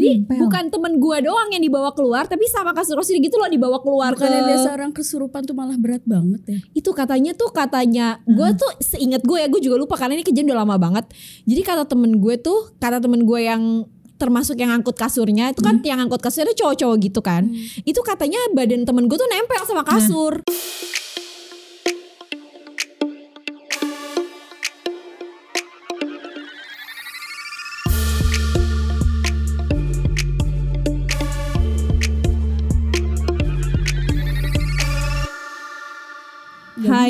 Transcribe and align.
Jadi 0.00 0.40
bukan 0.40 0.64
temen 0.72 0.92
gue 0.96 1.16
doang 1.28 1.48
yang 1.52 1.60
dibawa 1.60 1.92
keluar, 1.92 2.24
tapi 2.24 2.48
sama 2.48 2.72
kasur 2.72 2.96
Rosidi 2.96 3.20
gitu 3.20 3.36
loh 3.36 3.46
dibawa 3.52 3.84
keluar 3.84 4.16
Bukannya 4.16 4.40
ke 4.40 4.48
biasa 4.48 4.68
orang 4.72 4.90
kesurupan 4.96 5.44
tuh 5.44 5.52
malah 5.52 5.76
berat 5.76 6.00
banget 6.08 6.40
ya. 6.48 6.58
itu 6.72 6.90
katanya 6.96 7.36
tuh 7.36 7.52
katanya 7.52 8.18
gue 8.24 8.48
tuh 8.56 8.70
seingat 8.80 9.20
gue 9.22 9.36
ya 9.36 9.46
gue 9.52 9.60
juga 9.60 9.76
lupa 9.76 10.00
karena 10.00 10.16
ini 10.16 10.24
kejadian 10.24 10.56
udah 10.56 10.60
lama 10.64 10.76
banget. 10.80 11.04
Jadi 11.44 11.60
kata 11.60 11.84
temen 11.84 12.16
gue 12.18 12.34
tuh 12.40 12.72
kata 12.80 12.98
temen 13.04 13.28
gue 13.28 13.40
yang 13.44 13.84
termasuk 14.20 14.60
yang 14.60 14.68
angkut 14.68 15.00
kasurnya 15.00 15.48
itu 15.56 15.64
kan 15.64 15.80
yang 15.80 15.96
angkut 15.96 16.20
kasurnya 16.20 16.52
cowok-cowok 16.52 16.96
gitu 17.00 17.20
kan. 17.24 17.48
Itu 17.84 18.00
katanya 18.04 18.36
badan 18.52 18.84
temen 18.84 19.08
gue 19.08 19.16
tuh 19.16 19.28
nempel 19.28 19.64
sama 19.64 19.84
kasur 19.84 20.44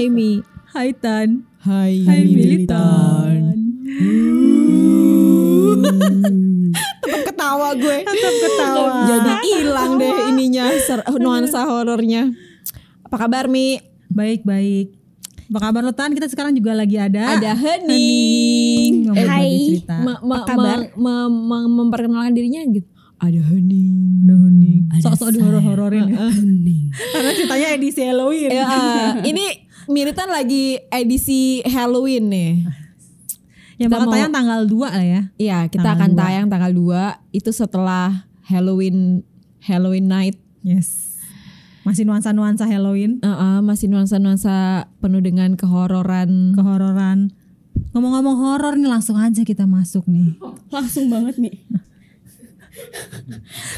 Hai 0.00 0.08
Mi 0.08 0.40
Hai 0.72 0.96
Tan. 0.96 1.44
Hai 1.60 2.00
Hai 2.08 2.24
Militan. 2.24 3.52
Tetap 7.04 7.20
ketawa 7.28 7.76
gue 7.76 7.96
Tetap 8.00 8.34
ketawa. 8.40 9.04
Jadi 9.04 9.32
hilang 9.44 10.00
deh 10.00 10.08
ininya 10.32 10.72
ser- 10.80 11.04
nuansa 11.20 11.68
horornya. 11.68 12.32
Apa 13.04 13.16
kabar 13.20 13.44
Mi? 13.44 13.76
Baik 14.08 14.40
baik. 14.40 14.96
Apa 15.52 15.68
kabar 15.68 15.84
lo 15.84 15.92
Tan? 15.92 16.16
Kita 16.16 16.26
sekarang 16.26 16.56
juga 16.56 16.72
lagi 16.72 16.96
ada. 16.96 17.36
Ada 17.36 17.52
Hening. 17.52 19.04
Hening. 19.04 19.04
Ngomong 19.04 19.28
Hai. 19.28 19.84
Me- 19.84 20.00
me- 20.24 20.32
Apa 20.32 20.48
kabar? 20.48 20.78
me- 20.96 21.28
me- 21.28 21.72
memperkenalkan 21.76 22.32
dirinya 22.32 22.64
gitu. 22.64 22.88
Ada 23.20 23.36
Hening. 23.52 24.24
Aduh 24.24 24.48
Hening. 24.48 24.80
Ada 24.88 25.12
Sok-sok 25.12 25.28
di 25.30 25.38
horor-hororin. 25.38 26.08
ya. 26.08 26.18
Karena 26.90 27.30
ceritanya 27.30 27.68
edisi 27.76 28.00
Halloween. 28.00 28.48
Ya, 28.48 28.66
ini 29.30 29.68
Militan 29.90 30.30
lagi 30.30 30.78
edisi 30.88 31.66
Halloween 31.66 32.30
nih. 32.30 32.52
Yang 33.76 33.88
Kita 33.88 33.96
bakal 33.96 34.06
mau- 34.06 34.14
tayang 34.14 34.32
tanggal 34.32 34.60
2 34.62 34.86
lah 34.88 35.04
ya. 35.04 35.22
Iya, 35.34 35.58
kita 35.66 35.82
Tanggal 35.82 35.96
akan 35.98 36.10
dua. 36.10 36.20
tayang 36.20 36.46
tanggal 36.46 36.72
2 36.72 37.02
itu 37.32 37.50
setelah 37.50 38.06
Halloween 38.44 39.26
Halloween 39.58 40.06
night. 40.06 40.36
Yes. 40.60 41.16
Masih 41.82 42.04
nuansa-nuansa 42.04 42.64
Halloween. 42.64 43.18
Uh-uh, 43.20 43.58
masih 43.60 43.88
nuansa-nuansa 43.88 44.84
penuh 45.00 45.18
dengan 45.18 45.56
kehororan. 45.56 46.52
Kehororan. 46.52 47.32
Ngomong-ngomong 47.90 48.36
horor 48.38 48.76
nih 48.76 48.86
langsung 48.86 49.16
aja 49.16 49.42
kita 49.42 49.64
masuk 49.64 50.04
nih. 50.06 50.36
Langsung 50.68 51.08
banget 51.08 51.40
nih. 51.40 51.56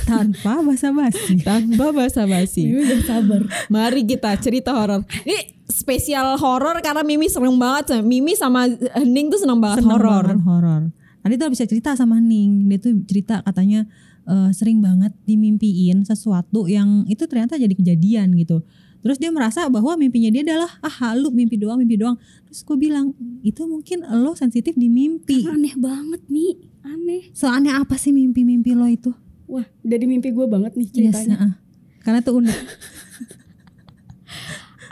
Tanpa 0.05 0.61
basa-basi. 0.61 1.41
Tanpa 1.41 1.91
basa-basi. 1.91 2.69
Ini 2.69 2.79
udah 2.83 3.01
sabar. 3.03 3.41
Mari 3.69 4.03
kita 4.05 4.35
cerita 4.37 4.75
horor. 4.75 5.07
Ini 5.23 5.62
spesial 5.83 6.39
horor 6.39 6.79
karena 6.79 7.03
Mimi 7.03 7.27
seneng 7.27 7.59
banget. 7.59 7.99
Mimi 8.01 8.33
sama 8.33 8.71
Hening 8.71 9.27
tuh 9.29 9.43
seneng 9.43 9.59
banget 9.59 9.83
horor. 9.83 10.31
horor. 10.39 10.83
Tadi 11.19 11.35
tuh 11.35 11.51
bisa 11.51 11.67
cerita 11.67 11.95
sama 11.95 12.19
Ning, 12.19 12.67
dia 12.67 12.79
tuh 12.79 12.95
cerita 13.03 13.43
katanya 13.43 13.87
eh, 14.23 14.51
sering 14.51 14.79
banget 14.79 15.11
dimimpiin 15.23 16.03
sesuatu 16.03 16.67
yang 16.67 17.03
itu 17.07 17.27
ternyata 17.27 17.59
jadi 17.59 17.71
kejadian 17.71 18.35
gitu. 18.35 18.63
Terus 19.03 19.19
dia 19.19 19.35
merasa 19.35 19.67
bahwa 19.67 19.99
mimpinya 19.99 20.31
dia 20.31 20.47
adalah 20.47 20.71
ah 20.79 20.95
halu 21.03 21.35
mimpi 21.35 21.59
doang 21.59 21.75
mimpi 21.77 21.99
doang. 21.99 22.15
Terus 22.47 22.63
gue 22.63 22.77
bilang 22.77 23.11
itu 23.43 23.67
mungkin 23.67 24.07
lo 24.07 24.35
sensitif 24.35 24.75
di 24.75 24.87
mimpi. 24.87 25.43
Aneh 25.43 25.75
banget 25.75 26.23
nih. 26.27 26.55
Aneh. 26.83 27.23
Soalnya 27.35 27.79
apa 27.79 27.99
sih 27.99 28.11
mimpi-mimpi 28.11 28.75
lo 28.75 28.87
itu? 28.87 29.11
Wah, 29.47 29.67
dari 29.83 30.07
mimpi 30.07 30.31
gue 30.31 30.47
banget 30.47 30.75
nih 30.75 30.87
Yes, 30.87 30.95
ceritanya. 31.19 31.35
heeh. 31.35 31.53
Karena 32.01 32.19
tuh 32.19 32.39
unik. 32.39 32.59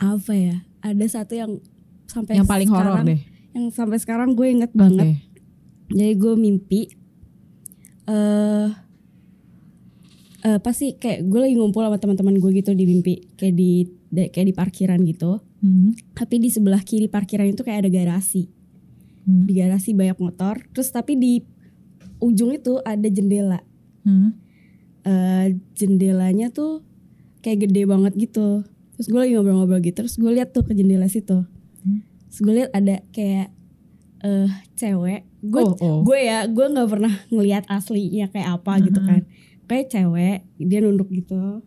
Apa 0.01 0.33
ya? 0.33 0.57
Ada 0.81 1.07
satu 1.11 1.33
yang 1.35 1.53
sampai 2.07 2.35
Yang 2.35 2.49
paling 2.49 2.69
horor 2.69 2.85
sekarang- 2.97 3.07
deh. 3.07 3.21
Yang 3.51 3.67
sampai 3.73 3.99
sekarang 3.99 4.29
gue 4.33 4.47
inget 4.49 4.73
banget. 4.73 5.07
Oke. 5.07 5.19
Jadi 5.91 6.13
gue 6.15 6.35
mimpi 6.35 6.81
eh 8.07 8.69
eh 10.41 10.59
pasti 10.59 10.97
kayak 10.97 11.27
gue 11.27 11.41
lagi 11.41 11.55
ngumpul 11.55 11.83
sama 11.83 11.99
teman-teman 11.99 12.41
gue 12.41 12.51
gitu 12.55 12.73
di 12.73 12.85
mimpi 12.85 13.29
kayak 13.37 13.55
di 13.55 13.71
de- 14.09 14.31
kayak 14.31 14.47
di 14.47 14.55
parkiran 14.55 15.01
gitu. 15.05 15.43
Hmm. 15.61 15.93
Tapi 16.15 16.41
di 16.41 16.49
sebelah 16.49 16.81
kiri 16.81 17.07
parkiran 17.07 17.45
itu 17.47 17.61
kayak 17.61 17.85
ada 17.85 17.91
garasi. 17.93 18.49
Hmm. 19.27 19.45
Di 19.45 19.53
garasi 19.53 19.93
banyak 19.93 20.17
motor. 20.17 20.65
Terus 20.73 20.89
tapi 20.89 21.15
di 21.15 21.45
ujung 22.19 22.51
itu 22.51 22.81
ada 22.81 23.07
jendela. 23.07 23.61
Hmm. 24.01 24.33
eh 25.01 25.47
jendelanya 25.75 26.49
tuh 26.49 26.85
kayak 27.41 27.67
gede 27.67 27.85
banget 27.85 28.13
gitu. 28.17 28.65
Terus 29.01 29.09
gue 29.09 29.17
lagi 29.17 29.33
ngobrol-ngobrol 29.33 29.81
gitu. 29.81 30.05
Terus 30.05 30.21
gue 30.21 30.29
lihat 30.29 30.53
tuh 30.53 30.61
ke 30.61 30.77
jendela 30.77 31.09
situ. 31.09 31.49
Hmm. 31.81 32.05
Terus 32.29 32.41
gue 32.45 32.53
lihat 32.53 32.71
ada 32.77 33.01
kayak 33.17 33.49
eh 34.21 34.51
cewek. 34.77 35.25
Gue 35.41 35.65
Oh, 35.65 35.73
oh. 35.81 35.99
gue 36.05 36.21
ya 36.21 36.45
gue 36.45 36.67
nggak 36.69 36.85
pernah 36.85 37.09
ngelihat 37.33 37.65
aslinya 37.65 38.29
kayak 38.29 38.61
apa 38.61 38.73
gitu 38.85 39.01
kan. 39.01 39.25
Kayak 39.65 39.87
cewek 39.89 40.39
dia 40.61 40.79
nunduk 40.85 41.09
gitu. 41.09 41.65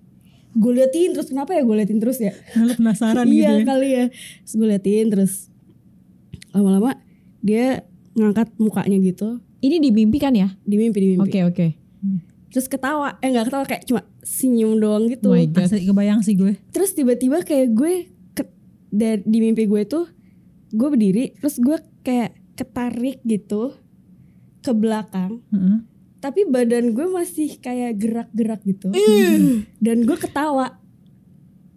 Gue 0.54 0.72
liatin 0.78 1.18
terus 1.18 1.34
kenapa 1.34 1.58
ya 1.58 1.66
gue 1.66 1.74
liatin 1.74 1.98
terus 1.98 2.22
ya? 2.22 2.38
Lo 2.54 2.78
penasaran 2.78 3.26
iya 3.34 3.58
gitu 3.58 3.66
ya. 3.66 3.66
kali 3.66 3.90
ya. 3.90 4.06
Terus 4.46 4.54
gue 4.54 4.68
liatin 4.70 5.06
terus 5.10 5.34
lama-lama 6.54 7.02
dia 7.42 7.82
ngangkat 8.14 8.54
mukanya 8.62 9.02
gitu 9.02 9.42
Ini 9.58 9.82
di 9.82 9.90
mimpi 9.90 10.22
kan 10.22 10.38
ya? 10.38 10.54
di 10.62 10.78
mimpi 10.78 11.02
di 11.02 11.08
mimpi. 11.18 11.26
Oke 11.26 11.40
oke. 11.42 11.68
Terus 12.54 12.70
ketawa, 12.70 13.18
eh 13.18 13.28
nggak 13.28 13.50
ketawa 13.50 13.66
kayak 13.66 13.84
cuma 13.84 14.02
senyum 14.22 14.78
doang 14.78 15.10
gitu. 15.10 15.28
Oh 15.28 15.36
my 15.36 15.50
God. 15.50 15.66
Asli 15.66 15.84
kebayang 15.84 16.22
sih 16.22 16.38
gue. 16.38 16.54
terus 16.70 16.94
tiba-tiba 16.94 17.42
kayak 17.42 17.74
gue 17.74 17.94
ke, 18.32 18.46
dari 18.88 19.26
di 19.26 19.38
mimpi 19.42 19.66
gue 19.66 19.82
tuh 19.84 20.06
gue 20.70 20.88
berdiri 20.88 21.34
terus 21.38 21.58
gue 21.58 21.78
kayak 22.02 22.34
ketarik 22.54 23.22
gitu 23.24 23.74
ke 24.60 24.72
belakang 24.72 25.42
Heeh. 25.50 25.82
tapi 26.18 26.46
badan 26.46 26.94
gue 26.94 27.06
masih 27.08 27.58
kayak 27.58 27.98
gerak-gerak 27.98 28.62
gitu 28.64 28.94
dan 29.80 29.98
gue 30.02 30.18
ketawa 30.18 30.78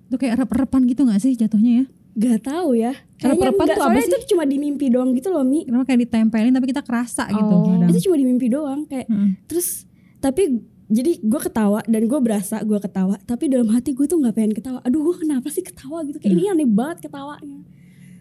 Itu 0.06 0.16
kayak 0.16 0.44
rep-repan 0.44 0.84
gitu 0.86 1.02
gak 1.02 1.18
sih 1.18 1.32
jatuhnya 1.34 1.72
ya? 1.72 1.84
gak 2.16 2.48
tahu 2.48 2.72
ya 2.72 2.92
kayaknya 3.16 3.32
Rep-repan 3.32 3.64
enggak 3.64 3.76
tuh 3.76 3.84
apa 3.84 3.92
soalnya 3.96 4.08
itu 4.08 4.28
cuma 4.32 4.44
di 4.44 4.56
mimpi 4.56 4.86
doang 4.88 5.10
gitu 5.12 5.28
loh 5.28 5.44
mi 5.44 5.64
Kenapa 5.64 5.84
kayak 5.84 6.00
ditempelin 6.08 6.52
tapi 6.52 6.66
kita 6.68 6.82
kerasa 6.84 7.24
gitu. 7.28 7.52
Oh. 7.52 7.64
kadang. 7.64 7.88
itu 7.88 8.00
cuma 8.08 8.16
di 8.16 8.24
mimpi 8.24 8.46
doang 8.48 8.80
kayak 8.84 9.08
Heeh. 9.08 9.30
terus 9.48 9.85
tapi 10.20 10.62
jadi 10.86 11.18
gue 11.18 11.40
ketawa 11.42 11.82
dan 11.90 12.06
gue 12.06 12.20
berasa 12.22 12.62
gue 12.62 12.78
ketawa 12.78 13.18
tapi 13.26 13.50
dalam 13.50 13.66
hati 13.74 13.90
gue 13.90 14.06
tuh 14.06 14.22
nggak 14.22 14.34
pengen 14.38 14.54
ketawa. 14.54 14.78
Aduh 14.86 15.02
gue 15.02 15.26
kenapa 15.26 15.50
sih 15.50 15.66
ketawa 15.66 16.06
gitu? 16.06 16.22
Kayak 16.22 16.34
ini 16.38 16.42
aneh 16.46 16.68
banget 16.70 17.10
ketawanya. 17.10 17.58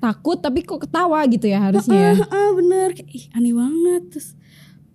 Takut 0.01 0.37
tapi 0.41 0.65
kok 0.65 0.81
ketawa 0.81 1.21
gitu 1.29 1.45
ya 1.45 1.61
harusnya. 1.61 2.17
ah, 2.25 2.33
ah, 2.33 2.49
bener. 2.57 2.97
Kayak 2.97 3.09
ih 3.13 3.25
aneh 3.37 3.53
banget. 3.53 4.03
Terus 4.09 4.27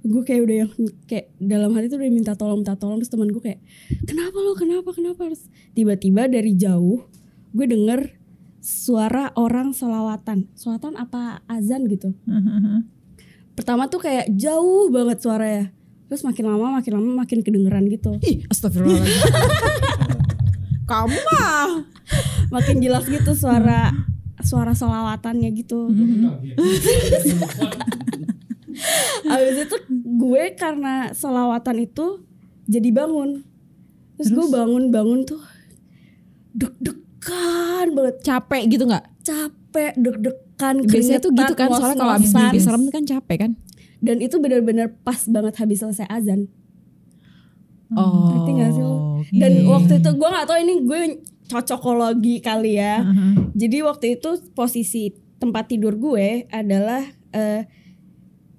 gue 0.03 0.23
kayak 0.27 0.41
udah 0.43 0.57
yang 0.67 0.71
kayak 1.07 1.27
dalam 1.39 1.71
hati 1.79 1.87
tuh 1.87 1.99
udah 2.03 2.11
minta 2.11 2.35
tolong 2.35 2.59
minta 2.67 2.75
tolong. 2.75 2.99
Terus 2.99 3.13
teman 3.15 3.31
gue 3.31 3.43
kayak 3.43 3.61
kenapa 4.03 4.37
lo? 4.43 4.53
Kenapa? 4.59 4.91
Kenapa? 4.91 5.21
Terus 5.31 5.47
tiba-tiba 5.79 6.27
dari 6.27 6.59
jauh 6.59 7.07
gue 7.55 7.67
denger 7.71 8.19
suara 8.61 9.31
orang 9.39 9.73
solawatan 9.73 10.51
solawatan 10.59 10.99
apa 10.99 11.47
azan 11.47 11.87
gitu. 11.87 12.19
Pertama 13.55 13.87
tuh 13.87 14.03
kayak 14.03 14.27
jauh 14.35 14.91
banget 14.91 15.23
suaranya 15.23 15.65
terus 16.11 16.27
makin 16.27 16.51
lama 16.51 16.83
makin 16.83 16.93
lama 16.99 17.23
makin 17.23 17.39
kedengeran 17.47 17.87
gitu 17.87 18.19
Ih, 18.27 18.43
astagfirullahaladzim. 18.51 19.15
Kamu 20.91 21.15
mah. 21.15 21.87
makin 22.51 22.83
jelas 22.83 23.07
gitu 23.07 23.31
suara 23.39 23.95
suara 24.43 24.75
solawatannya 24.75 25.55
gitu 25.55 25.87
Abis 29.31 29.57
itu 29.69 29.77
gue 29.93 30.45
karena 30.57 31.13
selawatan 31.13 31.77
itu 31.85 32.25
jadi 32.71 32.89
bangun. 32.95 33.45
Terus, 34.17 34.31
gue 34.33 34.47
bangun-bangun 34.53 35.21
tuh 35.29 35.41
deg-degan 36.57 37.87
banget. 37.93 38.17
Capek 38.25 38.63
gitu 38.71 38.85
nggak? 38.89 39.05
Capek, 39.25 39.93
deg-degan, 39.97 40.77
Biasanya 40.87 41.21
tuh 41.21 41.33
gitu 41.35 41.55
kan. 41.57 41.69
Soalnya 41.73 41.97
kalau 41.99 42.13
abis 42.17 42.33
mimpi 42.33 42.59
serem 42.61 42.85
kan 42.89 43.03
capek 43.05 43.37
kan. 43.49 43.53
Dan 44.01 44.19
itu 44.19 44.37
benar-benar 44.37 44.97
pas 45.01 45.21
banget 45.25 45.55
habis 45.57 45.79
selesai 45.79 46.09
azan. 46.09 46.49
Oh. 47.91 48.31
Ngerti 48.31 48.51
gak 48.55 48.71
sih 48.71 48.81
lo? 48.81 48.97
Dan 49.31 49.53
waktu 49.67 49.93
itu 49.99 50.11
gue 50.11 50.29
gak 50.31 50.47
tahu 50.47 50.59
ini 50.59 50.75
gue 50.81 51.01
cocokologi 51.47 52.37
kali 52.39 52.79
ya. 52.79 53.03
Jadi 53.53 53.77
waktu 53.83 54.17
itu 54.17 54.31
posisi 54.51 55.11
tempat 55.37 55.67
tidur 55.67 55.97
gue 55.97 56.47
adalah 56.49 57.03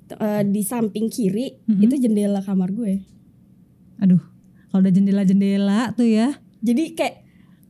t- 0.07 0.17
eh, 0.17 0.43
di 0.43 0.61
samping 0.61 1.07
kiri 1.07 1.55
itu 1.79 1.95
jendela 1.97 2.41
kamar 2.41 2.69
gue. 2.69 2.99
Aduh, 3.97 4.19
kalau 4.67 4.81
ada 4.81 4.91
jendela-jendela 4.91 5.93
tuh 5.93 6.05
ya. 6.05 6.35
jadi 6.59 6.93
kayak 6.93 7.15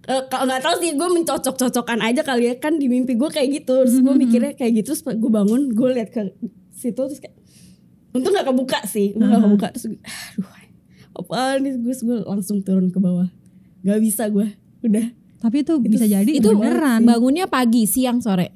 eh, 0.06 0.24
kalau 0.28 0.48
nggak 0.48 0.62
tahu 0.62 0.76
sih 0.80 0.92
gue 0.94 1.10
mencocok-cocokkan 1.14 2.00
aja 2.02 2.22
kali 2.22 2.50
ya 2.50 2.56
kan 2.58 2.76
di 2.76 2.88
mimpi 2.88 3.14
gue 3.14 3.30
kayak 3.30 3.62
gitu 3.62 3.86
terus 3.86 4.00
gue 4.00 4.16
mikirnya 4.18 4.52
kayak 4.52 4.82
gitu 4.82 4.92
terus 4.92 5.04
gue 5.06 5.32
bangun 5.32 5.72
gue 5.72 5.90
lihat 5.94 6.10
ke 6.10 6.34
situ 6.72 6.98
terus 6.98 7.20
kayak 7.20 7.36
untung 8.12 8.32
nggak 8.32 8.48
kebuka 8.48 8.80
sih. 8.86 9.16
Untung 9.16 9.30
nggak 9.32 9.44
kebuka. 9.44 9.68
Terus 9.76 9.86
gue, 9.92 10.00
aduh 10.00 10.50
apaan 11.12 11.58
nih? 11.64 11.76
Gue 11.76 11.94
gue 11.94 12.18
langsung 12.24 12.64
turun 12.64 12.88
ke 12.88 12.98
bawah. 12.98 13.28
Gak 13.84 14.00
bisa 14.00 14.30
gue 14.32 14.48
udah. 14.82 15.06
Tapi 15.42 15.66
itu, 15.66 15.74
bisa 15.82 16.06
jadi 16.06 16.30
itu 16.30 16.54
beneran. 16.54 17.02
bangunnya 17.02 17.50
pagi 17.50 17.90
siang 17.90 18.22
sore? 18.22 18.54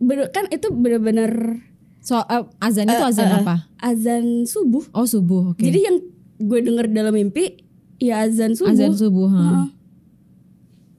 Bener, 0.00 0.32
kan 0.32 0.48
itu 0.48 0.72
bener-bener 0.72 1.60
so 2.00 2.16
eh, 2.18 2.44
azan 2.58 2.88
itu 2.88 2.96
Eh, 2.96 3.10
azan 3.12 3.28
eh, 3.28 3.40
apa? 3.44 3.56
azan 3.78 4.24
subuh. 4.44 4.84
Oh 4.96 5.04
subuh 5.04 5.52
oke. 5.52 5.60
Jadi 5.60 5.78
yang 5.84 5.96
gue 6.40 6.60
denger 6.64 6.88
dalam 6.90 7.12
mimpi 7.12 7.60
ya 8.00 8.24
azan 8.24 8.56
subuh. 8.56 8.72
Azan 8.72 8.96
subuh 8.96 9.28
ha. 9.30 9.40
Heeh. 9.40 9.68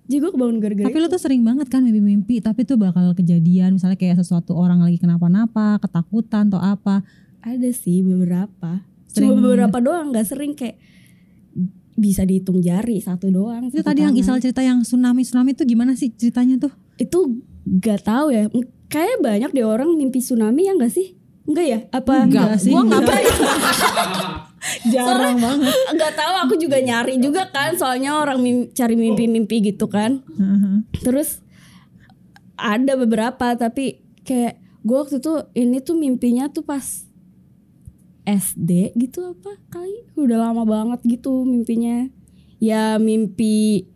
jadi 0.06 0.18
gue 0.22 0.32
kebangun 0.38 0.58
gara-gara 0.62 0.86
Tapi 0.86 0.98
lu 1.02 1.10
tuh 1.10 1.18
sering 1.18 1.42
banget 1.42 1.66
kan 1.66 1.82
mimpi-mimpi, 1.82 2.38
tapi 2.38 2.62
tuh 2.62 2.78
bakal 2.78 3.18
kejadian. 3.18 3.74
Misalnya 3.74 3.98
kayak 3.98 4.22
sesuatu 4.22 4.54
orang 4.54 4.78
lagi 4.78 5.02
kenapa-napa, 5.02 5.82
ketakutan 5.82 6.54
atau 6.54 6.62
apa. 6.62 7.02
Ada 7.46 7.70
sih 7.70 8.02
beberapa. 8.02 8.82
Sering- 9.08 9.32
cuma 9.32 9.40
beberapa 9.40 9.78
doang 9.80 10.10
nggak 10.10 10.26
sering 10.26 10.52
kayak 10.52 10.82
bisa 11.96 12.22
dihitung 12.22 12.60
jari 12.60 13.00
satu 13.00 13.30
doang 13.30 13.70
Itu 13.70 13.80
satu 13.80 13.88
tadi 13.88 14.02
yang 14.02 14.12
tangan. 14.12 14.26
Isal 14.28 14.38
cerita 14.42 14.60
yang 14.60 14.82
tsunami-tsunami 14.82 15.54
itu 15.54 15.64
gimana 15.64 15.94
sih 15.94 16.12
ceritanya 16.12 16.60
tuh? 16.60 16.74
itu 16.96 17.40
gak 17.78 18.04
tahu 18.04 18.32
ya. 18.32 18.48
Kayak 18.88 19.20
banyak 19.20 19.52
deh 19.52 19.64
orang 19.64 19.92
mimpi 19.94 20.20
tsunami 20.20 20.66
ya 20.66 20.74
gak 20.74 20.90
sih? 20.90 21.16
Enggak 21.44 21.66
ya? 21.66 21.80
Apa 21.90 22.24
enggak 22.24 22.58
sih, 22.58 22.72
gua 22.72 22.82
nggak 22.82 23.02
enggak. 23.02 23.22
Jarang 24.92 25.38
banget. 25.38 25.72
nggak 25.94 26.14
tahu 26.16 26.34
aku 26.42 26.54
juga 26.56 26.78
nyari 26.80 27.16
juga 27.18 27.48
kan. 27.48 27.76
Soalnya 27.76 28.18
orang 28.18 28.40
mim- 28.40 28.68
cari 28.72 28.96
mimpi-mimpi 28.96 29.62
gitu 29.64 29.86
kan. 29.86 30.26
Terus 30.96 31.40
ada 32.56 32.96
beberapa 32.96 33.54
tapi 33.54 34.00
kayak 34.22 34.56
gue 34.82 34.98
waktu 34.98 35.18
itu 35.20 35.34
ini 35.54 35.78
tuh 35.80 35.96
mimpinya 35.96 36.48
tuh 36.48 36.64
pas 36.64 36.82
SD 38.26 38.98
gitu 38.98 39.38
apa 39.38 39.56
kali? 39.70 40.10
Udah 40.18 40.50
lama 40.50 40.66
banget 40.66 41.00
gitu 41.06 41.46
mimpinya. 41.46 42.10
Ya 42.58 42.98
mimpi 42.98 43.88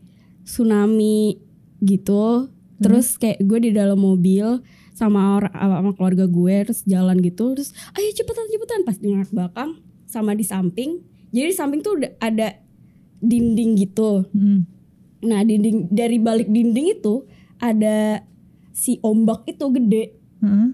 tsunami 0.46 1.42
gitu. 1.82 2.54
Terus 2.80 3.20
kayak 3.20 3.44
gue 3.44 3.60
di 3.70 3.72
dalam 3.76 4.00
mobil 4.00 4.64
sama 4.96 5.40
orang 5.42 5.54
sama 5.54 5.92
keluarga 5.98 6.26
gue 6.30 6.56
terus 6.70 6.86
jalan 6.86 7.18
gitu. 7.20 7.58
Terus 7.58 7.74
ayo 7.98 8.08
cepetan 8.14 8.48
cepetan. 8.48 8.82
Pas 8.86 8.96
di 8.96 9.10
belakang 9.12 9.82
sama 10.06 10.38
di 10.38 10.46
samping. 10.46 11.02
Jadi 11.34 11.46
di 11.52 11.56
samping 11.58 11.82
tuh 11.84 12.00
udah 12.00 12.12
ada 12.22 12.56
dinding 13.20 13.76
gitu. 13.78 14.30
Hmm. 14.32 14.64
Nah 15.26 15.44
dinding 15.44 15.92
dari 15.92 16.18
balik 16.22 16.48
dinding 16.48 16.96
itu 16.96 17.28
ada 17.60 18.24
si 18.72 19.02
ombak 19.04 19.44
itu 19.50 19.66
gede. 19.76 20.16
Heeh. 20.40 20.70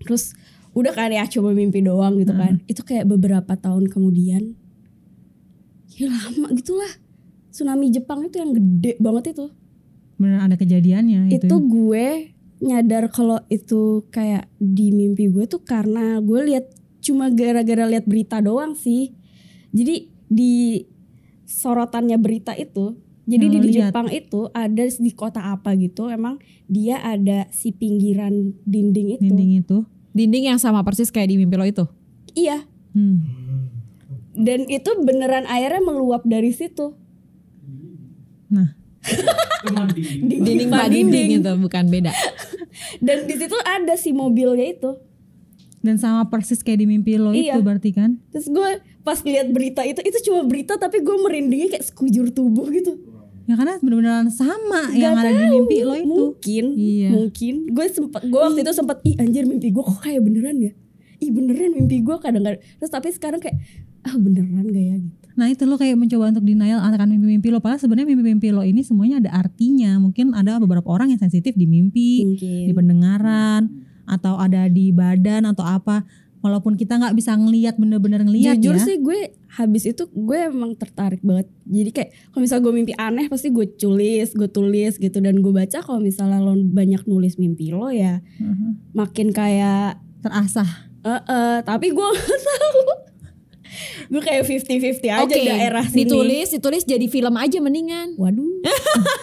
Terus 0.00 0.32
udah 0.78 0.92
kan 0.94 1.10
ya 1.10 1.26
cuma 1.26 1.50
mimpi 1.50 1.82
doang 1.82 2.14
gitu 2.22 2.30
kan. 2.30 2.62
Itu 2.70 2.86
kayak 2.86 3.10
beberapa 3.10 3.58
tahun 3.58 3.90
kemudian. 3.90 4.54
Ya 5.98 6.06
lama 6.06 6.54
gitulah. 6.54 6.92
Tsunami 7.50 7.90
Jepang 7.90 8.22
itu 8.22 8.38
yang 8.38 8.54
gede 8.54 8.94
banget 9.02 9.34
itu. 9.34 9.50
Beneran 10.14 10.46
ada 10.46 10.54
kejadiannya 10.54 11.34
itu. 11.34 11.50
Itu 11.50 11.56
gue 11.66 12.30
nyadar 12.62 13.10
kalau 13.10 13.42
itu 13.50 14.06
kayak 14.14 14.46
di 14.58 14.94
mimpi 14.94 15.26
gue 15.26 15.50
tuh 15.50 15.62
karena 15.66 16.22
gue 16.22 16.40
lihat 16.54 16.70
cuma 17.02 17.30
gara-gara 17.34 17.90
lihat 17.90 18.06
berita 18.06 18.38
doang 18.38 18.78
sih. 18.78 19.10
Jadi 19.74 20.14
di 20.30 20.86
sorotannya 21.48 22.20
berita 22.20 22.54
itu 22.54 22.94
jadi 23.28 23.44
Yang 23.44 23.52
di, 23.52 23.60
di. 23.60 23.70
Jepang 23.76 24.08
itu 24.08 24.40
ada 24.56 24.84
di 24.88 25.12
kota 25.12 25.52
apa 25.52 25.76
gitu 25.76 26.08
emang 26.08 26.40
dia 26.64 26.96
ada 27.04 27.44
si 27.52 27.76
pinggiran 27.76 28.56
dinding 28.64 29.20
itu. 29.20 29.22
dinding 29.28 29.52
itu. 29.60 29.78
Dinding 30.18 30.44
yang 30.46 30.58
sama 30.58 30.82
persis 30.82 31.08
kayak 31.08 31.30
di 31.30 31.36
mimpi 31.36 31.54
lo 31.54 31.62
itu 31.64 31.86
Iya. 32.30 32.66
Hmm. 32.92 33.22
Dan 34.32 34.66
itu 34.66 34.90
beneran 34.98 35.42
airnya 35.44 35.78
meluap 35.80 36.22
dari 36.24 36.50
situ. 36.50 36.94
Nah, 38.48 38.74
dinding 40.22 40.68
pak 40.68 40.86
dinding 40.88 41.28
itu 41.38 41.52
bukan 41.56 41.84
beda 41.88 42.12
Dan 43.06 43.24
di 43.24 43.34
situ 43.34 43.56
ada 43.60 43.94
si 43.94 44.10
mobilnya 44.12 44.66
itu. 44.68 44.92
dan 45.78 45.94
sama 45.94 46.26
persis 46.26 46.58
kayak 46.58 46.78
di 46.78 46.86
mimpi 46.86 47.14
lo 47.14 47.30
Iya. 47.30 47.54
itu 47.54 47.60
berarti 47.60 47.90
kan? 47.92 48.18
Terus 48.28 48.46
gue 48.48 48.70
pas 49.00 49.14
lihat 49.20 49.46
berita 49.48 49.82
itu 49.82 49.98
itu 50.00 50.18
cuma 50.24 50.42
berita 50.42 50.74
tapi 50.74 50.98
gue 50.98 51.16
merindingnya 51.16 51.70
kayak 51.72 51.86
sekujur 51.86 52.28
tubuh 52.28 52.66
gitu. 52.68 52.98
Ya 53.48 53.56
karena 53.56 53.80
bener-beneran 53.80 54.28
sama 54.28 54.92
Gak 54.92 55.00
yang 55.00 55.16
ada 55.16 55.32
di 55.32 55.40
tahu, 55.40 55.52
mimpi 55.56 55.76
lo 55.80 55.94
itu. 55.96 56.04
Mungkin, 56.06 56.64
Iya. 56.76 57.08
mungkin. 57.16 57.54
Gue 57.72 57.86
sempat, 57.88 58.20
gue 58.22 58.36
waktu 58.38 58.60
itu 58.60 58.72
sempat, 58.76 59.00
ih 59.08 59.16
anjir 59.16 59.48
mimpi 59.48 59.72
gue 59.72 59.80
kok 59.80 60.04
kayak 60.04 60.20
beneran 60.20 60.60
ya? 60.60 60.72
Ih 61.18 61.32
beneran 61.32 61.72
mimpi 61.72 62.04
gue 62.04 62.16
kadang-kadang. 62.20 62.60
Terus 62.60 62.92
tapi 62.92 63.08
sekarang 63.08 63.40
kayak, 63.40 63.56
ah 64.04 64.14
beneran 64.14 64.68
gak 64.68 64.84
ya 64.84 64.96
gitu. 65.00 65.16
Nah 65.38 65.46
itu 65.48 65.64
lo 65.64 65.78
kayak 65.78 65.96
mencoba 65.96 66.34
untuk 66.34 66.44
denial 66.44 66.82
akan 66.82 67.08
mimpi-mimpi 67.08 67.48
lo. 67.48 67.62
Padahal 67.62 67.80
sebenarnya 67.80 68.10
mimpi-mimpi 68.10 68.52
lo 68.52 68.66
ini 68.66 68.84
semuanya 68.84 69.22
ada 69.22 69.30
artinya. 69.32 69.96
Mungkin 69.96 70.36
ada 70.36 70.60
beberapa 70.60 70.90
orang 70.92 71.14
yang 71.14 71.20
sensitif 71.22 71.56
di 71.56 71.64
mimpi, 71.64 72.26
Mungkin. 72.28 72.66
di 72.68 72.72
pendengaran, 72.76 73.62
atau 74.04 74.34
ada 74.36 74.66
di 74.66 74.90
badan 74.90 75.46
atau 75.46 75.62
apa. 75.64 76.02
Walaupun 76.38 76.74
kita 76.74 76.94
nggak 76.94 77.12
bisa 77.12 77.32
ngelihat 77.32 77.74
bener-bener 77.74 78.20
ngelihat 78.20 78.56
Jujur 78.56 78.74
ya. 78.74 78.84
sih 78.84 78.96
gue 78.96 79.20
habis 79.48 79.84
itu 79.84 80.06
gue 80.06 80.38
emang 80.44 80.72
tertarik 80.72 81.18
banget. 81.20 81.46
Jadi 81.64 81.90
kayak 81.90 82.10
kalau 82.28 82.40
misalnya 82.40 82.62
gue 82.62 82.74
mimpi 82.74 82.94
aneh 82.94 83.26
pasti 83.26 83.48
gue 83.48 83.66
tulis, 83.68 84.28
gue 84.30 84.48
tulis 84.48 84.92
gitu 84.94 85.16
dan 85.16 85.34
gue 85.36 85.50
baca 85.50 85.78
kalau 85.78 85.98
misalnya 85.98 86.38
lo 86.38 86.54
banyak 86.54 87.02
nulis 87.04 87.36
mimpi 87.36 87.70
lo 87.70 87.88
ya 87.88 88.22
Mhm. 88.36 88.92
makin 88.92 89.28
kayak 89.30 89.98
Terasah. 90.18 90.70
eh 91.00 91.22
eh, 91.24 91.58
tapi 91.62 91.90
gue 91.90 92.08
gak 92.18 92.40
tahu. 92.40 92.80
gue 94.08 94.20
kayak 94.20 94.42
50-50 94.42 95.04
aja 95.06 95.22
Oke, 95.22 95.38
daerah 95.38 95.84
sini. 95.84 96.02
ditulis 96.02 96.48
ditulis 96.48 96.82
jadi 96.82 97.04
film 97.06 97.34
aja 97.34 97.58
mendingan 97.58 98.16
Waduh. 98.16 98.57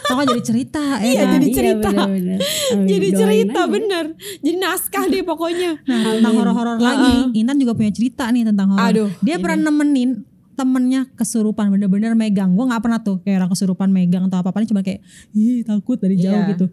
Kan 0.05 0.25
jadi 0.25 0.43
cerita 0.43 0.83
ya 0.95 1.03
Iya, 1.03 1.21
kan? 1.21 1.33
jadi 1.33 1.45
Iya, 1.45 1.55
cerita. 1.55 1.89
bener-bener. 1.89 2.39
Amin, 2.71 2.85
jadi 2.85 3.07
cerita 3.11 3.59
aja. 3.59 3.69
bener 3.69 4.05
jadi 4.39 4.57
naskah 4.57 5.03
deh 5.05 5.21
pokoknya 5.21 5.71
Nah 5.81 5.97
tentang 6.13 6.33
horor-horor 6.33 6.77
lagi, 6.77 7.13
Intan 7.35 7.55
juga 7.55 7.73
punya 7.73 7.89
cerita 7.89 8.27
nih 8.27 8.43
tentang 8.43 8.67
horor. 8.71 8.85
Aduh, 8.85 9.09
Dia 9.19 9.37
pernah 9.37 9.59
nemenin 9.65 10.23
temennya 10.51 11.11
kesurupan 11.11 11.67
bener-bener 11.69 12.13
megang. 12.13 12.53
Gue 12.53 12.63
nggak 12.63 12.79
pernah 12.79 12.99
tuh 12.99 13.19
kayak 13.19 13.39
orang 13.39 13.51
kesurupan 13.51 13.89
megang 13.89 14.23
atau 14.25 14.39
apa-apa 14.39 14.63
cuma 14.63 14.79
kayak 14.79 15.03
ih 15.31 15.61
takut 15.61 15.95
dari 15.95 16.15
jauh 16.15 16.31
Iya. 16.33 16.51
gitu. 16.51 16.65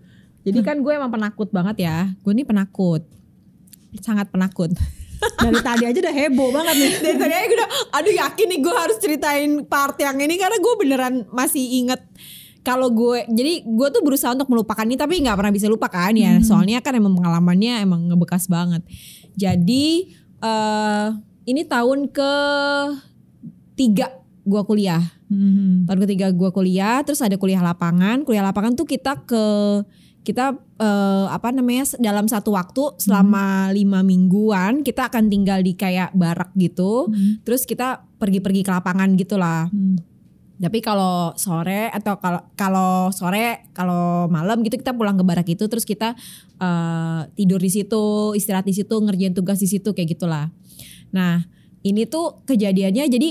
jadi 0.42 0.58
kan 0.60 0.76
gue 0.76 0.92
emang 0.92 1.06
penakut 1.08 1.48
banget 1.48 1.82
ya 1.82 2.10
gue 2.16 2.32
ini 2.32 2.42
penakut 2.42 3.02
sangat 3.98 4.26
penakut 4.28 4.70
Dari 5.22 5.54
tadi 5.56 5.84
aja 5.84 5.94
udah 5.96 6.14
heboh 6.16 6.50
banget 6.50 6.74
nih. 6.74 6.92
dari 7.00 7.16
tadi 7.16 7.30
aja 7.32 7.46
gue 7.46 7.54
udah 7.56 7.70
aduh 7.92 8.14
yakin 8.16 8.46
nih 8.48 8.58
gue 8.60 8.74
harus 8.74 8.96
ceritain 8.96 9.50
part 9.64 9.94
yang 9.96 10.18
ini 10.18 10.34
karena 10.34 10.56
gue 10.56 10.74
beneran 10.76 11.14
masih 11.28 11.62
inget 11.62 12.02
kalau 12.62 12.88
gue 12.94 13.26
jadi 13.26 13.66
gue 13.66 13.88
tuh 13.90 14.02
berusaha 14.06 14.30
untuk 14.34 14.46
melupakan 14.46 14.86
ini 14.86 14.94
tapi 14.94 15.18
nggak 15.18 15.34
pernah 15.34 15.52
bisa 15.54 15.66
lupa 15.66 15.90
kan 15.90 16.14
ya. 16.14 16.38
Soalnya 16.46 16.78
kan 16.78 16.94
emang 16.94 17.18
pengalamannya 17.18 17.82
emang 17.82 18.06
ngebekas 18.10 18.46
banget. 18.46 18.86
Jadi 19.34 20.14
eh 20.42 21.06
ini 21.42 21.62
tahun 21.66 22.10
ke 22.14 22.32
tiga 23.74 24.14
gue 24.42 24.62
kuliah. 24.66 25.02
Mhm. 25.32 25.88
tahun 25.88 26.00
ketiga 26.04 26.28
gue 26.28 26.50
kuliah 26.52 27.02
terus 27.02 27.18
ada 27.18 27.34
kuliah 27.34 27.62
lapangan. 27.62 28.22
Kuliah 28.22 28.46
lapangan 28.46 28.78
tuh 28.78 28.86
kita 28.86 29.26
ke 29.26 29.44
kita 30.22 30.54
eh, 30.78 31.26
apa 31.34 31.50
namanya 31.50 31.98
dalam 31.98 32.30
satu 32.30 32.54
waktu 32.54 32.94
selama 33.02 33.74
lima 33.74 34.06
mingguan 34.06 34.86
kita 34.86 35.10
akan 35.10 35.26
tinggal 35.26 35.58
di 35.66 35.74
kayak 35.74 36.14
barak 36.14 36.54
gitu. 36.54 37.10
Hmm. 37.10 37.42
terus 37.42 37.66
kita 37.66 38.06
pergi-pergi 38.22 38.62
ke 38.62 38.70
lapangan 38.70 39.18
gitulah. 39.18 39.66
Hmm. 39.66 40.11
Tapi 40.62 40.78
kalau 40.78 41.34
sore 41.34 41.90
atau 41.90 42.22
kalau 42.22 42.40
kalau 42.54 43.10
sore 43.10 43.66
kalau 43.74 44.30
malam 44.30 44.62
gitu 44.62 44.78
kita 44.78 44.94
pulang 44.94 45.18
ke 45.18 45.24
barak 45.26 45.48
itu 45.50 45.66
terus 45.66 45.82
kita 45.82 46.14
eh, 46.56 47.20
tidur 47.34 47.58
di 47.58 47.66
situ 47.66 48.30
istirahat 48.32 48.62
di 48.62 48.72
situ 48.72 48.94
ngerjain 48.94 49.34
tugas 49.34 49.58
di 49.58 49.66
situ 49.66 49.90
kayak 49.90 50.14
gitulah. 50.14 50.54
Nah 51.10 51.42
ini 51.82 52.06
tuh 52.06 52.46
kejadiannya 52.46 53.10
jadi 53.10 53.28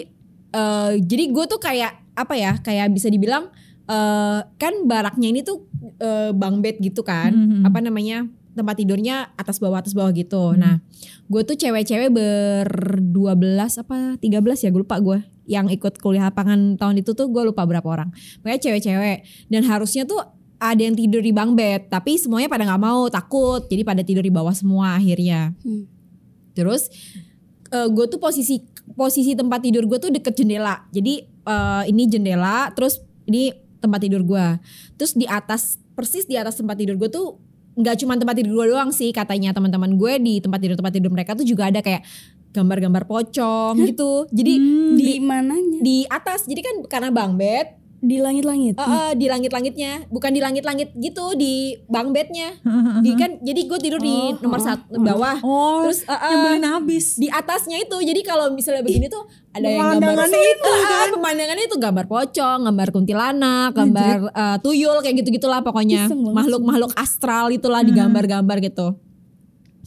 eh, 0.51 0.91
jadi 0.99 1.23
gue 1.31 1.45
tuh 1.47 1.57
kayak 1.57 1.95
apa 2.11 2.35
ya 2.35 2.59
kayak 2.59 2.91
bisa 2.91 3.07
dibilang 3.07 3.47
eh, 3.87 4.39
kan 4.59 4.73
baraknya 4.83 5.31
ini 5.31 5.39
tuh 5.41 5.63
eh, 5.97 6.35
bang 6.35 6.59
bed 6.59 6.83
gitu 6.83 7.01
kan 7.01 7.31
Mhm. 7.31 7.63
apa 7.63 7.79
namanya 7.79 8.27
tempat 8.51 8.75
tidurnya 8.75 9.31
atas 9.39 9.63
bawah 9.63 9.79
atas 9.79 9.95
bawah 9.95 10.11
gitu. 10.11 10.51
Nah 10.59 10.83
gue 11.31 11.41
tuh 11.47 11.55
cewek-cewek 11.55 12.11
berdua 12.11 13.39
belas 13.39 13.79
apa 13.79 14.19
13 14.19 14.67
ya 14.67 14.69
gue 14.69 14.81
lupa 14.83 14.99
gue 14.99 15.23
yang 15.51 15.67
ikut 15.67 15.99
kuliah 15.99 16.31
lapangan 16.31 16.79
tahun 16.79 17.03
itu 17.03 17.11
tuh 17.11 17.27
gue 17.27 17.43
lupa 17.43 17.67
berapa 17.67 17.83
orang. 17.83 18.09
Pokoknya 18.39 18.59
cewek-cewek. 18.63 19.17
Dan 19.51 19.67
harusnya 19.67 20.07
tuh 20.07 20.23
ada 20.61 20.79
yang 20.79 20.95
tidur 20.95 21.19
di 21.19 21.33
bang 21.35 21.57
bed 21.57 21.89
tapi 21.91 22.15
semuanya 22.15 22.47
pada 22.47 22.63
nggak 22.63 22.81
mau 22.81 23.11
takut. 23.11 23.67
Jadi 23.67 23.83
pada 23.83 24.01
tidur 24.07 24.23
di 24.23 24.31
bawah 24.31 24.55
semua 24.55 24.95
akhirnya. 24.95 25.51
Hmm. 25.61 25.85
terus 26.51 26.91
gue 27.71 28.05
tuh 28.11 28.19
posisi 28.19 28.59
posisi 28.91 29.31
tempat 29.31 29.63
tidur 29.63 29.87
gue 29.87 29.99
tuh 29.99 30.11
deket 30.11 30.39
jendela. 30.39 30.87
Jadi 30.91 31.23
eh, 31.27 31.83
ini 31.87 32.03
jendela 32.07 32.71
terus 32.75 32.99
ini 33.27 33.55
tempat 33.81 33.99
tidur 34.05 34.21
gue 34.21 34.47
terus 34.95 35.17
di 35.17 35.25
atas 35.25 35.81
persis 35.97 36.29
di 36.29 36.37
atas 36.37 36.61
tempat 36.61 36.77
tidur 36.77 36.95
gue 36.95 37.09
tuh 37.09 37.41
nggak 37.75 38.03
cuma 38.05 38.15
tempat 38.15 38.37
tidur 38.37 38.61
gue 38.61 38.77
doang 38.77 38.93
sih 38.93 39.09
katanya 39.09 39.51
teman-teman 39.57 39.97
gue 39.97 40.13
di 40.21 40.37
tempat 40.37 40.59
tidur 40.61 40.77
tempat 40.77 40.93
tidur 40.93 41.11
mereka 41.11 41.33
tuh 41.33 41.43
juga 41.43 41.73
ada 41.73 41.81
kayak 41.81 42.05
gambar-gambar 42.51 43.03
pocong 43.05 43.75
gitu. 43.81 44.27
Jadi 44.29 44.53
Hmm. 44.53 44.93
di 44.93 45.03
di 45.07 45.15
mananya 45.19 45.79
di 45.79 45.97
atas. 46.05 46.45
Jadi 46.45 46.61
kan 46.61 46.75
karena 46.85 47.09
bang 47.09 47.33
bed 47.33 47.67
di 48.01 48.17
langit-langit 48.17 48.73
Eh, 48.73 48.81
eh, 48.81 49.11
di 49.13 49.29
langit-langitnya, 49.29 50.09
bukan 50.09 50.33
di 50.33 50.41
langit-langit 50.41 50.89
gitu, 50.97 51.37
di 51.37 51.77
bang 51.85 52.09
bednya. 52.09 52.57
Di 52.97 53.13
kan, 53.21 53.37
jadi 53.39 53.61
gue 53.61 53.77
tidur 53.77 54.01
di 54.01 54.09
Oh, 54.09 54.41
nomor 54.41 54.57
oh, 54.57 54.65
satu 54.65 54.97
oh. 54.97 55.05
bawah. 55.05 55.37
Oh, 55.45 55.85
Terus 55.85 56.01
eh, 56.03 56.17
nyebelin 56.17 56.65
habis. 56.65 57.05
di 57.13 57.29
atasnya 57.29 57.77
itu, 57.77 57.93
jadi 58.01 58.25
kalau 58.25 58.49
misalnya 58.49 58.81
begini 58.81 59.05
tuh 59.05 59.21
ada 59.53 59.69
yang 59.69 60.01
gambar 60.01 60.33
itu 60.33 60.71
kan. 60.81 61.07
pemandangannya 61.13 61.65
itu 61.69 61.77
gambar 61.77 62.05
pocong, 62.09 62.59
gambar 62.65 62.87
kuntilanak, 62.89 63.69
gambar 63.77 64.33
eh, 64.33 64.57
tuyul 64.65 64.97
kayak 64.99 65.21
gitu 65.21 65.37
gitulah 65.37 65.61
pokoknya 65.61 66.09
makhluk-makhluk 66.09 66.97
astral 66.97 67.53
itulah 67.53 67.85
di 67.85 67.93
gambar-gambar 67.93 68.65
gitu. 68.65 68.97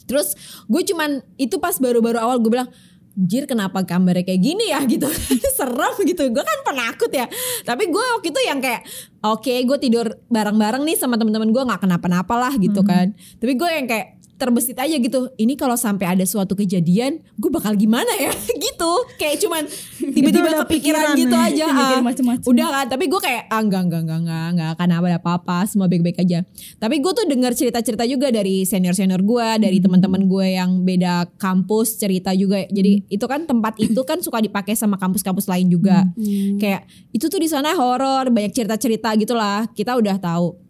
Terus 0.05 0.37
gue 0.65 0.81
cuman 0.85 1.21
itu 1.35 1.57
pas 1.57 1.75
baru-baru 1.77 2.21
awal 2.21 2.37
gue 2.41 2.51
bilang 2.53 2.69
Jir 3.15 3.47
kenapa 3.47 3.79
gambarnya 3.79 4.27
kayak 4.27 4.41
gini 4.43 4.75
ya? 4.75 4.83
Gitu. 4.91 5.07
Serem 5.55 5.95
gitu. 6.03 6.27
Gue 6.35 6.43
kan 6.43 6.59
penakut 6.67 7.07
ya. 7.15 7.31
Tapi 7.63 7.87
gue 7.87 8.03
waktu 8.19 8.27
itu 8.27 8.41
yang 8.43 8.59
kayak 8.59 8.83
Oke 9.25 9.63
gue 9.65 9.77
tidur 9.81 10.21
bareng-bareng 10.29 10.85
nih 10.85 10.99
sama 10.99 11.17
teman-teman 11.17 11.49
gue 11.49 11.63
nggak 11.63 11.81
kenapa-napa 11.81 12.35
lah 12.37 12.53
gitu 12.59 12.83
kan. 12.85 13.15
Tapi 13.41 13.57
gue 13.57 13.69
yang 13.71 13.87
kayak 13.89 14.14
terbesit 14.35 14.75
aja 14.75 14.95
gitu. 14.99 15.31
Ini 15.39 15.55
kalau 15.55 15.79
sampai 15.79 16.11
ada 16.11 16.25
suatu 16.27 16.59
kejadian 16.59 17.23
gue 17.39 17.49
bakal 17.51 17.75
gimana 17.75 18.09
ya? 18.19 18.31
Gitu. 18.65 18.93
Kayak 19.15 19.37
cuman 19.39 19.63
tiba-tiba 20.11 20.49
kepikiran 20.65 21.15
pikiran 21.15 21.15
gitu 21.15 21.35
ya. 21.35 21.47
aja. 21.47 21.65
Ah. 21.71 22.01
macem-macem. 22.03 22.43
udah 22.43 22.67
kan 22.67 22.85
tapi 22.91 23.07
gue 23.07 23.21
kayak 23.23 23.47
ah, 23.47 23.61
enggak 23.63 23.87
enggak 23.87 24.01
enggak 24.03 24.19
enggak 24.25 24.45
enggak 24.51 24.69
akan 24.75 24.87
ada 24.91 25.17
apa-apa 25.21 25.57
semua 25.63 25.87
baik-baik 25.87 26.19
aja. 26.19 26.43
Tapi 26.75 26.95
gue 26.99 27.11
tuh 27.15 27.25
dengar 27.29 27.55
cerita-cerita 27.55 28.03
juga 28.03 28.27
dari 28.33 28.67
senior-senior 28.67 29.21
gue 29.23 29.47
dari 29.63 29.77
teman-teman 29.79 30.27
gue 30.27 30.47
yang 30.59 30.83
beda 30.83 31.31
kampus 31.39 31.95
cerita 31.95 32.35
juga. 32.35 32.67
Jadi 32.67 33.07
itu 33.07 33.25
kan 33.25 33.47
tempat 33.47 33.79
itu 33.79 34.01
kan 34.03 34.19
suka 34.19 34.43
dipakai 34.43 34.75
sama 34.75 34.99
kampus-kampus 34.99 35.47
lain 35.47 35.71
juga. 35.71 36.03
Hmm. 36.15 36.57
kayak 36.59 36.87
itu 37.15 37.25
tuh 37.31 37.39
di 37.39 37.47
sana 37.47 37.71
horor 37.77 38.27
banyak 38.27 38.51
cerita-cerita 38.51 39.15
gitulah. 39.15 39.71
Kita 39.71 39.95
udah 39.95 40.19
tahu. 40.19 40.65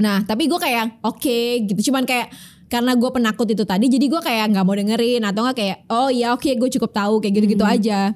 Nah 0.00 0.24
tapi 0.24 0.48
gue 0.48 0.56
kayak 0.56 1.04
oke 1.04 1.38
gitu. 1.68 1.92
Cuman 1.92 2.08
kayak 2.08 2.32
karena 2.68 2.92
gue 2.94 3.10
penakut 3.10 3.48
itu 3.48 3.64
tadi 3.64 3.88
jadi 3.88 4.06
gue 4.08 4.20
kayak 4.20 4.54
nggak 4.54 4.64
mau 4.64 4.76
dengerin. 4.76 5.22
Atau 5.24 5.44
nggak 5.44 5.56
kayak 5.56 5.76
oh 5.88 6.08
ya 6.12 6.36
oke 6.36 6.48
gue 6.48 6.68
cukup 6.78 6.90
tahu 6.92 7.14
kayak 7.20 7.34
gitu-gitu 7.40 7.64
aja. 7.64 8.12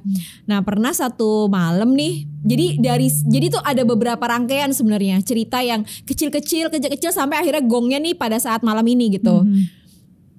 Nah 0.46 0.60
pernah 0.62 0.92
satu 0.92 1.48
malam 1.48 1.96
nih 1.96 2.28
jadi 2.44 2.66
dari 2.78 3.08
jadi 3.08 3.46
tuh 3.58 3.62
ada 3.64 3.82
beberapa 3.82 4.22
rangkaian 4.22 4.70
sebenarnya. 4.70 5.18
Cerita 5.24 5.64
yang 5.64 5.84
kecil-kecil 6.04 6.68
kecil-kecil 6.68 7.10
sampai 7.10 7.42
akhirnya 7.42 7.64
gongnya 7.64 7.98
nih 7.98 8.14
pada 8.14 8.36
saat 8.38 8.60
malam 8.60 8.84
ini 8.86 9.18
gitu. 9.18 9.42
Mhm. 9.42 9.81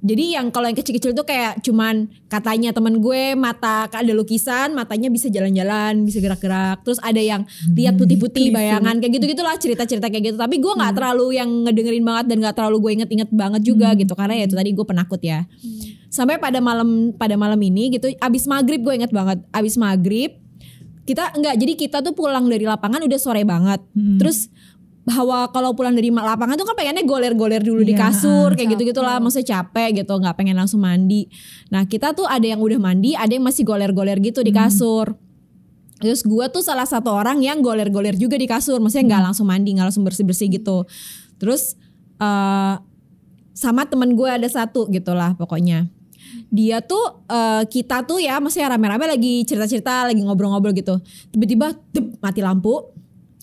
Jadi 0.03 0.35
yang 0.35 0.51
kalau 0.51 0.67
yang 0.67 0.75
kecil-kecil 0.75 1.15
tuh 1.15 1.23
kayak 1.23 1.63
cuman 1.63 2.11
katanya 2.27 2.75
temen 2.75 2.99
gue 2.99 3.39
mata 3.39 3.87
ada 3.87 4.11
lukisan 4.11 4.75
matanya 4.75 5.07
bisa 5.07 5.31
jalan-jalan 5.31 6.03
bisa 6.03 6.19
gerak-gerak. 6.19 6.83
Terus 6.83 6.99
ada 6.99 7.23
yang 7.23 7.47
lihat 7.71 7.95
putih-putih 7.95 8.51
bayangan 8.51 8.99
kayak 8.99 9.15
gitu 9.15 9.31
gitulah 9.31 9.55
cerita-cerita 9.55 10.11
kayak 10.11 10.35
gitu. 10.35 10.37
Tapi 10.37 10.59
gue 10.59 10.73
nggak 10.75 10.99
terlalu 10.99 11.39
yang 11.39 11.47
ngedengerin 11.47 12.03
banget 12.03 12.25
dan 12.35 12.37
nggak 12.43 12.55
terlalu 12.59 12.77
gue 12.83 12.91
inget-inget 12.99 13.29
banget 13.31 13.61
juga 13.63 13.95
gitu. 13.95 14.11
Karena 14.11 14.35
ya 14.35 14.43
itu 14.43 14.55
tadi 14.59 14.69
gue 14.75 14.85
penakut 14.85 15.21
ya. 15.23 15.47
Sampai 16.11 16.35
pada 16.35 16.59
malam 16.59 17.15
pada 17.15 17.39
malam 17.39 17.57
ini 17.63 17.95
gitu 17.95 18.11
abis 18.19 18.43
maghrib 18.43 18.83
gue 18.83 18.99
inget 18.99 19.15
banget. 19.15 19.39
Abis 19.55 19.79
maghrib 19.79 20.35
kita 21.07 21.31
enggak 21.31 21.55
jadi 21.55 21.73
kita 21.79 21.97
tuh 22.03 22.11
pulang 22.11 22.43
dari 22.51 22.67
lapangan 22.67 23.07
udah 23.07 23.19
sore 23.23 23.47
banget. 23.47 23.79
Hmm. 23.95 24.19
terus 24.19 24.51
bahwa 25.03 25.51
kalau 25.51 25.75
pulang 25.75 25.91
dari 25.91 26.07
lapangan 26.07 26.55
tuh 26.55 26.63
kan 26.63 26.79
pengennya 26.79 27.03
goler-goler 27.03 27.59
dulu 27.59 27.83
di 27.83 27.91
Iya, 27.91 28.07
kasur 28.07 28.55
kayak 28.55 28.79
gitu 28.79 28.95
gitulah 28.95 29.19
maksudnya 29.19 29.59
capek 29.59 30.03
gitu 30.03 30.13
nggak 30.15 30.35
pengen 30.39 30.55
langsung 30.55 30.79
mandi. 30.79 31.27
Nah 31.67 31.83
kita 31.83 32.15
tuh 32.15 32.23
ada 32.23 32.47
yang 32.47 32.63
udah 32.63 32.79
mandi 32.79 33.11
ada 33.11 33.31
yang 33.35 33.43
masih 33.43 33.67
goler-goler 33.67 34.23
gitu 34.23 34.39
di 34.39 34.55
kasur. 34.55 35.11
Terus 35.99 36.23
gua 36.23 36.47
tuh 36.47 36.63
salah 36.63 36.87
satu 36.87 37.11
orang 37.11 37.43
yang 37.43 37.59
goler-goler 37.59 38.15
juga 38.15 38.39
di 38.39 38.47
kasur. 38.47 38.79
Maksudnya 38.79 39.19
nggak 39.19 39.23
langsung 39.31 39.47
mandi 39.47 39.75
nggak 39.75 39.91
langsung 39.91 40.07
bersih-bersih 40.07 40.47
gitu. 40.55 40.87
Terus 41.35 41.75
eh 42.23 42.75
sama 43.53 43.85
temen 43.85 44.17
gue 44.17 44.25
ada 44.27 44.49
satu 44.49 44.89
gitulah 44.89 45.37
pokoknya. 45.37 45.87
Dia 46.49 46.81
tuh 46.81 47.27
eh, 47.29 47.63
kita 47.69 48.07
tuh 48.07 48.17
ya 48.17 48.41
maksudnya 48.41 48.73
rame-rame 48.73 49.05
lagi 49.05 49.45
cerita-cerita 49.45 50.09
lagi 50.09 50.23
ngobrol-ngobrol 50.25 50.73
gitu. 50.73 50.97
Tiba-tiba 51.29 51.77
mati 52.19 52.41
lampu 52.41 52.92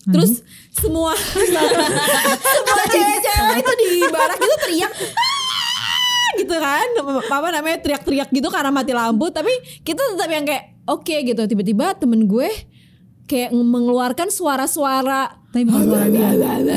terus 0.03 0.41
semua 0.71 1.13
semua 2.53 2.83
cewek-cewek 2.87 3.55
itu 3.57 3.71
di 3.77 3.89
barak 4.07 4.37
itu 4.37 4.55
teriak 4.59 4.91
"Ah!" 5.13 6.29
gitu 6.33 6.55
kan. 6.55 6.87
Apa 7.27 7.47
namanya 7.51 7.77
teriak-teriak 7.77 8.29
gitu 8.29 8.47
karena 8.47 8.71
mati 8.71 8.91
lampu. 8.91 9.29
Tapi 9.29 9.51
kita 9.83 10.01
tetap 10.15 10.25
yang 10.25 10.41
kayak 10.41 10.63
oke 10.85 11.11
gitu. 11.21 11.41
Tiba-tiba 11.43 11.93
temen 11.93 12.25
gue 12.25 12.49
kayak 13.27 13.51
mengeluarkan 13.51 14.31
suara-suara. 14.31 15.37
Tapi 15.51 15.67
bukan 15.67 15.83
suara 15.85 16.07
dia. 16.07 16.29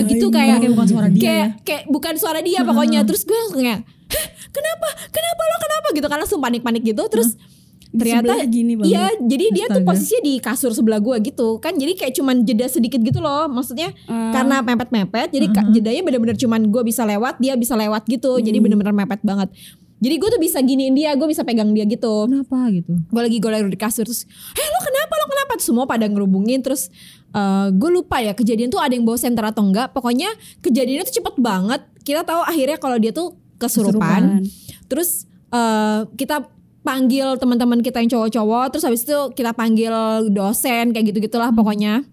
gitu 0.04 0.26
kayak 0.28 0.59
Kayak 0.59 0.73
bukan 0.75 0.88
suara 0.90 1.09
dia. 1.09 1.23
kayak, 1.23 1.38
ya. 1.38 1.49
kayak 1.62 1.83
bukan 1.87 2.14
suara 2.19 2.40
dia 2.43 2.61
pokoknya. 2.61 3.00
Terus 3.07 3.23
gue 3.23 3.37
langsung 3.37 3.62
kayak 3.62 3.81
"Hah, 3.87 4.26
kenapa? 4.50 4.88
Kenapa 5.09 5.43
lo? 5.43 5.57
Kenapa? 5.57 5.87
gitu 5.95 6.07
kan 6.11 6.19
langsung 6.19 6.40
panik-panik 6.43 6.83
gitu. 6.83 7.02
Terus 7.07 7.38
Di 7.38 7.53
ternyata 7.95 8.27
sebelah 8.33 8.47
gini 8.47 8.73
banget. 8.75 8.91
iya 8.91 9.05
jadi 9.17 9.45
dia 9.49 9.67
tuh 9.67 9.79
Astaga. 9.79 9.89
posisinya 9.89 10.23
di 10.23 10.35
kasur 10.37 10.71
sebelah 10.71 10.99
gue 10.99 11.17
gitu. 11.25 11.49
Kan 11.59 11.73
jadi 11.75 11.93
kayak 11.95 12.13
cuman 12.13 12.37
jeda 12.43 12.67
sedikit 12.67 12.99
gitu 12.99 13.19
loh. 13.19 13.47
Maksudnya 13.47 13.95
Ah. 14.05 14.31
karena 14.31 14.61
mepet-mepet 14.61 15.29
jadi 15.31 15.47
ka- 15.49 15.71
jedanya 15.71 16.03
bener-bener 16.03 16.35
cuman 16.35 16.61
gue 16.65 16.83
bisa 16.83 17.03
lewat 17.03 17.39
dia 17.39 17.55
bisa 17.55 17.73
lewat 17.73 18.03
gitu. 18.05 18.37
Jadi 18.37 18.55
Hmm. 18.55 18.65
bener-bener 18.67 18.93
mepet 18.93 19.23
banget. 19.23 19.49
Jadi 19.97 20.15
gue 20.15 20.29
tuh 20.29 20.37
bisa 20.39 20.59
giniin 20.59 20.93
dia 20.93 21.15
gue 21.15 21.25
bisa 21.25 21.43
pegang 21.43 21.71
dia 21.71 21.85
gitu. 21.85 22.27
Kenapa 22.27 22.69
gitu? 22.69 22.93
gue 22.93 23.23
lagi 23.23 23.39
goler 23.39 23.65
di 23.65 23.75
kasur 23.75 24.03
terus 24.03 24.27
eh 24.53 24.67
lo 24.67 24.81
kenapa 24.81 25.13
lo 25.15 25.27
kenapa? 25.27 25.51
Terus 25.55 25.67
semua 25.67 25.85
pada 25.85 26.05
ngerubungin 26.05 26.61
terus 26.61 26.91
eh 27.31 27.69
gue 27.71 27.91
lupa 27.91 28.19
ya 28.19 28.33
kejadian 28.33 28.69
tuh 28.69 28.79
ada 28.79 28.91
yang 28.91 29.03
bawa 29.03 29.17
senter 29.17 29.45
atau 29.45 29.63
enggak. 29.63 29.91
Pokoknya 29.91 30.29
kejadiannya 30.61 31.05
tuh 31.05 31.15
cepet 31.15 31.35
banget. 31.37 31.81
Kita 32.01 32.21
tahu 32.21 32.43
akhirnya 32.43 32.77
kalau 32.77 32.99
dia 32.99 33.11
tuh 33.11 33.33
kesurupan, 33.57 34.45
terus 34.85 35.25
eh 35.49 36.01
kita 36.13 36.51
panggil 36.85 37.41
teman-teman 37.41 37.81
kita 37.81 38.05
yang 38.05 38.12
cowok-cowok 38.12 38.76
terus 38.76 38.85
habis 38.85 39.03
itu 39.03 39.17
kita 39.33 39.57
panggil 39.57 39.91
dosen 40.29 40.93
kayak 40.93 41.11
gitu 41.11 41.25
gitulah 41.25 41.49
pokoknya 41.49 42.05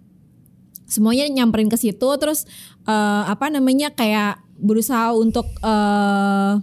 semuanya 0.88 1.28
nyamperin 1.28 1.68
ke 1.68 1.76
situ 1.76 2.10
terus 2.18 2.48
eh, 2.88 3.24
apa 3.28 3.52
namanya 3.52 3.92
kayak 3.92 4.40
berusaha 4.56 5.12
untuk 5.12 5.46
eh, 5.60 6.54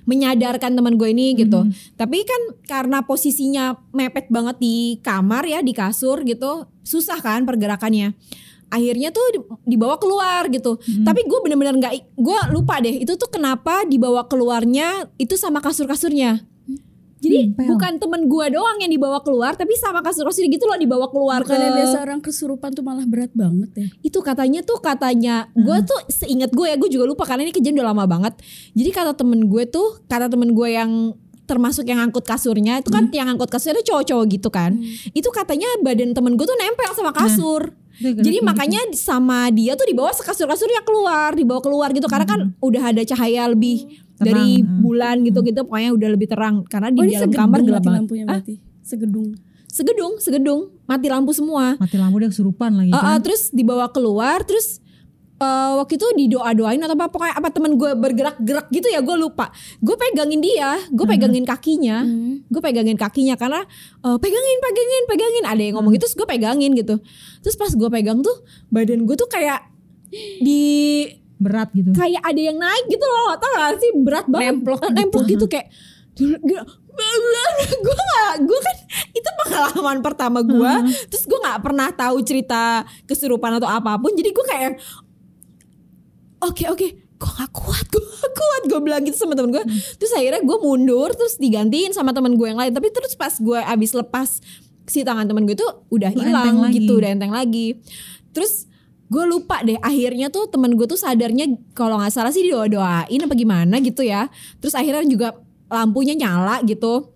menyadarkan 0.00 0.74
teman 0.74 0.98
gue 0.98 1.14
ini 1.14 1.38
gitu. 1.38 1.62
Tapi 1.94 2.26
kan 2.26 2.42
karena 2.66 3.06
posisinya 3.06 3.78
mepet 3.94 4.26
banget 4.26 4.58
di 4.58 4.98
kamar 5.06 5.46
ya 5.46 5.62
di 5.62 5.70
kasur 5.70 6.26
gitu, 6.26 6.66
susah 6.82 7.22
kan 7.22 7.46
pergerakannya. 7.46 8.18
Akhirnya 8.70 9.14
tuh 9.14 9.22
di- 9.30 9.46
dibawa 9.70 10.02
keluar 10.02 10.50
gitu. 10.50 10.82
Tapi 11.06 11.26
gue 11.26 11.38
bener-bener 11.42 11.78
nggak, 11.78 11.94
gue 12.18 12.38
lupa 12.50 12.82
deh 12.82 13.02
itu 13.02 13.14
tuh 13.14 13.30
kenapa 13.30 13.86
dibawa 13.86 14.26
keluarnya 14.26 15.06
itu 15.14 15.38
sama 15.38 15.62
kasur-kasurnya. 15.62 16.42
Jadi 17.20 17.52
Nempel. 17.52 17.68
bukan 17.68 17.92
temen 18.00 18.22
gue 18.32 18.46
doang 18.56 18.78
yang 18.80 18.88
dibawa 18.88 19.20
keluar, 19.20 19.52
tapi 19.52 19.76
sama 19.76 20.00
kasur-kasur 20.00 20.48
gitu 20.48 20.64
loh 20.64 20.80
dibawa 20.80 21.12
keluar 21.12 21.44
Bukannya 21.44 21.68
ke 21.68 21.76
biasa 21.84 21.96
orang 22.00 22.20
kesurupan 22.24 22.72
tuh 22.72 22.80
malah 22.80 23.04
berat 23.04 23.28
banget 23.36 23.70
ya. 23.76 23.88
itu 24.00 24.18
katanya 24.24 24.64
tuh 24.64 24.80
katanya 24.80 25.52
gue 25.52 25.78
tuh 25.84 26.00
seingat 26.08 26.48
gue 26.56 26.66
ya 26.66 26.80
gue 26.80 26.88
juga 26.88 27.04
lupa 27.04 27.28
karena 27.28 27.44
ini 27.44 27.52
kejadian 27.52 27.84
udah 27.84 27.88
lama 27.92 28.04
banget. 28.08 28.34
Jadi 28.72 28.90
kata 28.90 29.12
temen 29.12 29.52
gue 29.52 29.68
tuh 29.68 30.00
kata 30.08 30.32
temen 30.32 30.56
gue 30.56 30.68
yang 30.72 31.12
termasuk 31.44 31.82
yang 31.82 31.98
angkut 31.98 32.22
kasurnya 32.22 32.78
itu 32.78 32.94
kan 32.94 33.10
yang 33.10 33.26
angkut 33.26 33.50
kasurnya 33.50 33.82
cowok-cowok 33.82 34.24
gitu 34.30 34.48
kan. 34.48 34.78
Itu 35.12 35.28
katanya 35.34 35.66
badan 35.84 36.14
temen 36.14 36.38
gue 36.38 36.46
tuh 36.46 36.56
nempel 36.56 36.94
sama 36.96 37.12
kasur. 37.12 37.74
Dia 38.00 38.16
jadi 38.16 38.40
gerak 38.40 38.48
makanya 38.48 38.80
sama 38.96 39.52
dia 39.52 39.76
tuh 39.76 39.84
dibawa 39.84 40.08
kasur-kasurnya 40.14 40.80
keluar 40.88 41.36
dibawa 41.36 41.60
keluar 41.60 41.92
gitu. 41.92 42.08
Karena 42.08 42.24
kan 42.24 42.40
udah 42.62 42.96
ada 42.96 43.02
cahaya 43.04 43.50
lebih 43.50 44.08
Tenang, 44.20 44.28
dari 44.28 44.60
hmm. 44.60 44.78
bulan 44.84 45.16
gitu 45.24 45.38
gitu 45.40 45.60
pokoknya 45.64 45.90
udah 45.96 46.08
lebih 46.12 46.28
terang. 46.28 46.56
Karena 46.68 46.92
di 46.92 47.00
Oh 47.00 47.04
dalam 47.08 47.20
segedung 47.24 47.40
kamar 47.40 47.58
gelap 47.64 47.80
mati 47.80 47.88
banget. 47.88 48.00
lampunya 48.04 48.24
Ah, 48.24 48.28
berarti. 48.36 48.54
Segedung. 48.84 49.28
segedung 49.70 50.12
segedung. 50.20 50.60
Mati 50.84 51.06
lampu 51.08 51.32
semua. 51.32 51.78
Mati 51.80 51.96
lampu 51.96 52.20
dia 52.20 52.28
kesurupan 52.28 52.74
lagi 52.76 52.90
Uh, 52.92 52.98
uh, 52.98 53.18
terus 53.22 53.54
dibawa 53.54 53.88
keluar 53.94 54.42
terus 54.42 54.82
uh, 55.40 55.80
waktu 55.80 55.96
itu 55.96 56.06
didoa 56.18 56.50
doain 56.52 56.82
atau 56.82 56.98
apa 56.98 57.06
pokoknya 57.06 57.34
apa 57.38 57.48
temen 57.54 57.78
gue 57.78 57.90
bergerak-gerak 57.96 58.66
gitu 58.68 58.86
ya 58.92 59.00
gue 59.00 59.16
lupa. 59.16 59.48
Gue 59.80 59.96
pegangin 59.96 60.42
dia 60.44 60.76
gue 60.90 61.06
pegangin 61.08 61.48
kakinya. 61.48 62.04
Hmm. 62.04 62.44
gue 62.50 62.60
pegangin 62.60 62.98
kakinya 62.98 63.34
karena 63.40 63.64
uh, 64.04 64.18
pegangin 64.20 64.58
pegangin 64.60 65.04
pegangin. 65.08 65.44
Ada 65.48 65.62
yang 65.64 65.74
ngomong 65.80 65.96
gitu 65.96 66.04
terus 66.04 66.16
gue 66.18 66.28
pegangin 66.28 66.74
gitu. 66.76 67.00
Terus 67.40 67.56
pas 67.56 67.72
gue 67.72 67.88
pegang 67.88 68.20
tuh 68.20 68.36
badan 68.68 69.08
gue 69.08 69.16
tuh 69.16 69.30
kayak 69.30 69.70
di 70.42 71.06
Berat 71.40 71.72
gitu. 71.72 71.96
kayak 71.96 72.20
ada 72.20 72.36
yang 72.36 72.60
naik 72.60 72.84
gitu 72.86 73.00
loh 73.00 73.32
tau 73.40 73.50
gak 73.56 73.80
sih? 73.80 73.90
Berat 73.96 74.28
banget. 74.28 74.60
Nemplok 74.60 74.80
Eh, 74.84 74.92
nemplok 74.92 75.24
gitu 75.24 75.44
kayak 75.48 75.68
gue 77.80 77.96
gak 77.96 78.34
gue 78.44 78.58
kan 78.60 78.76
itu 79.16 79.30
pengalaman 79.40 79.98
pertama 80.04 80.44
gue 80.44 80.72
terus 81.08 81.24
gue 81.24 81.38
nggak 81.40 81.60
pernah 81.64 81.88
tahu 81.96 82.20
cerita 82.20 82.84
kesurupan 83.08 83.56
atau 83.56 83.68
apa 83.72 83.96
pun. 83.96 84.12
Jadi 84.12 84.30
gue 84.30 84.44
kayak 84.44 84.70
oke 86.44 86.64
oke. 86.76 86.88
Gue 87.20 87.32
gak 87.36 87.52
kuat 87.52 87.84
gue 87.88 88.00
gak 88.04 88.32
kuat. 88.36 88.62
Gue 88.68 88.80
bilang 88.84 89.02
gitu 89.04 89.16
sama 89.16 89.32
temen 89.32 89.52
gue 89.52 89.64
terus 89.96 90.12
akhirnya 90.12 90.44
gue 90.44 90.58
mundur 90.60 91.08
terus 91.16 91.40
digantiin 91.40 91.96
sama 91.96 92.12
temen 92.12 92.36
gue 92.36 92.46
yang 92.52 92.60
lain. 92.60 92.72
Tapi 92.76 92.92
terus 92.92 93.16
pas 93.16 93.32
gue 93.32 93.56
abis 93.56 93.96
lepas 93.96 94.28
si 94.84 95.00
tangan 95.06 95.24
temen 95.24 95.48
gue 95.48 95.56
tuh 95.56 95.88
udah 95.88 96.10
hilang 96.12 96.68
gitu 96.68 97.00
udah 97.00 97.16
enteng 97.16 97.32
lagi. 97.32 97.80
Terus 98.36 98.68
gue 99.10 99.24
lupa 99.26 99.58
deh 99.66 99.74
akhirnya 99.82 100.30
tuh 100.30 100.46
temen 100.46 100.78
gue 100.78 100.86
tuh 100.86 100.94
sadarnya 100.94 101.50
kalau 101.74 101.98
nggak 101.98 102.14
salah 102.14 102.30
sih 102.30 102.46
doa 102.46 102.70
doain 102.70 103.20
apa 103.20 103.34
gimana 103.34 103.82
gitu 103.82 104.06
ya. 104.06 104.30
Terus 104.62 104.78
akhirnya 104.78 105.02
juga 105.04 105.28
lampunya 105.66 106.14
nyala 106.14 106.62
gitu. 106.62 107.10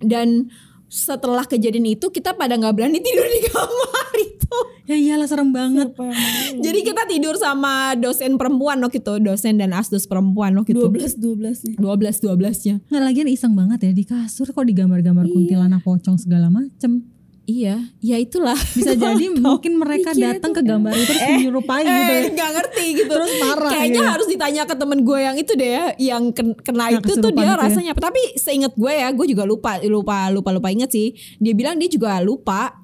Dan 0.00 0.48
setelah 0.88 1.44
kejadian 1.44 1.92
itu 1.92 2.08
kita 2.08 2.32
pada 2.34 2.56
nggak 2.56 2.72
berani 2.72 2.98
tidur 3.04 3.28
di 3.28 3.40
kamar 3.52 4.12
itu. 4.16 4.58
Ya 4.88 4.96
iyalah 4.98 5.28
serem 5.28 5.52
banget. 5.52 5.92
Jadi 6.56 6.78
kita 6.82 7.04
tidur 7.06 7.36
sama 7.36 7.94
dosen 7.94 8.34
perempuan 8.40 8.80
waktu 8.80 8.98
itu 8.98 9.22
dosen 9.22 9.60
dan 9.60 9.76
asdos 9.76 10.08
perempuan 10.08 10.56
waktu 10.56 10.72
itu. 10.72 10.88
12 10.88 11.20
12 11.20 11.68
nih. 11.68 11.76
12 11.78 12.26
12 12.26 12.66
nya 12.66 12.74
Nggak 12.88 13.02
lagian 13.06 13.28
iseng 13.28 13.52
banget 13.54 13.78
ya 13.86 13.92
di 13.92 14.04
kasur 14.08 14.48
kok 14.50 14.64
digambar-gambar 14.66 15.28
kuntilanak 15.28 15.84
pocong 15.84 16.16
segala 16.16 16.48
macem. 16.48 17.19
Iya 17.50 17.74
ya 17.98 18.16
itulah 18.16 18.54
Bisa 18.70 18.94
jadi 18.94 19.24
mungkin 19.34 19.74
mereka 19.74 20.10
Mikirnya 20.10 20.34
datang 20.34 20.52
ke 20.52 20.62
gambar 20.62 20.92
itu 20.92 21.04
terus 21.08 21.22
menyerupai 21.34 21.82
gitu 21.82 21.90
ya. 21.90 22.14
eh 22.16 22.30
nggak 22.30 22.50
ngerti 22.52 22.84
gitu 22.96 23.12
Terus 23.12 23.32
marah 23.40 23.70
kayaknya 23.70 23.98
gitu. 23.98 24.12
harus 24.12 24.26
ditanya 24.28 24.62
ke 24.64 24.74
temen 24.76 24.98
gue 25.00 25.18
yang 25.18 25.36
itu 25.36 25.52
deh 25.52 25.70
ya 25.70 25.84
yang 25.98 26.22
ken- 26.30 26.54
kena 26.56 26.84
Yang 26.88 27.02
itu 27.02 27.12
tuh 27.18 27.30
dia 27.30 27.42
itu 27.42 27.50
ya. 27.50 27.58
rasanya 27.58 27.90
apa 27.90 28.02
tapi 28.04 28.20
seingat 28.36 28.72
gue 28.72 28.92
ya 28.92 29.08
gue 29.10 29.26
juga 29.26 29.42
lupa 29.44 29.72
lupa 29.82 30.16
lupa 30.28 30.50
lupa 30.50 30.68
inget 30.68 30.88
sih 30.88 31.10
dia 31.36 31.52
bilang 31.52 31.74
dia 31.74 31.88
juga 31.88 32.18
lupa 32.20 32.78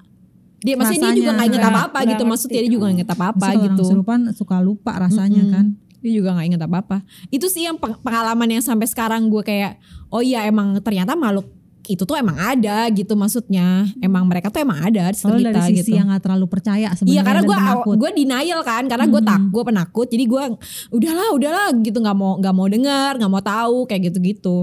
dia 0.57 0.73
maksudnya 0.73 0.99
dia 1.07 1.15
juga 1.15 1.23
Rasanya. 1.23 1.33
nggak 1.33 1.47
inget 1.47 1.61
Nggak- 1.61 1.71
apa 1.71 1.81
apa 1.81 1.97
nggak 1.97 2.09
gitu 2.09 2.23
maksudnya 2.25 2.59
dia 2.59 2.67
juga 2.67 2.83
nggak 2.83 2.95
inget 2.97 3.09
apa 3.09 3.25
apa 3.25 3.37
Terus 3.37 3.47
kalau 3.47 3.63
gitu 3.63 3.71
orang 3.71 3.79
kesurupan 3.79 4.19
suka 4.33 4.57
lupa 4.59 4.91
rasanya 4.95 5.41
Mm-mm. 5.41 5.53
kan. 5.53 5.65
dia 5.97 6.11
juga 6.13 6.29
nggak 6.31 6.47
inget 6.47 6.61
apa 6.61 6.77
apa 6.79 6.97
itu 7.29 7.45
sih 7.47 7.63
yang 7.63 7.75
peng- 7.75 7.97
pengalaman 7.97 8.49
yang 8.49 8.61
sampai 8.61 8.85
sekarang 8.85 9.27
gue 9.27 9.41
kayak 9.41 9.77
oh 10.07 10.19
iya 10.19 10.43
emang 10.43 10.77
ternyata 10.79 11.13
makhluk 11.13 11.49
itu 11.87 12.03
tuh 12.03 12.19
emang 12.19 12.35
ada 12.35 12.91
gitu 12.91 13.15
maksudnya. 13.15 13.87
Emang 14.03 14.27
mereka 14.27 14.51
tuh 14.51 14.59
emang 14.59 14.77
ada 14.83 15.11
di 15.11 15.17
Kalau 15.17 15.39
sekitar 15.39 15.53
dari 15.55 15.71
sisi 15.79 15.91
gitu. 15.91 15.97
yang 15.97 16.11
nggak 16.11 16.23
terlalu 16.27 16.45
percaya 16.51 16.91
sebenarnya 16.91 17.15
Iya 17.15 17.21
karena 17.23 17.41
gue 17.47 17.57
gue 17.95 18.09
denial 18.11 18.61
kan 18.61 18.83
karena 18.85 19.05
gue 19.07 19.21
tak 19.23 19.41
gue 19.47 19.63
penakut. 19.63 20.07
Jadi 20.11 20.23
gue 20.27 20.43
udahlah 20.91 21.29
udahlah 21.33 21.67
gitu 21.79 21.97
nggak 21.97 22.17
mau 22.17 22.35
nggak 22.37 22.53
mau 22.55 22.67
dengar 22.67 23.11
nggak 23.15 23.31
mau 23.31 23.43
tahu 23.43 23.77
kayak 23.87 24.11
gitu 24.11 24.17
gitu 24.19 24.57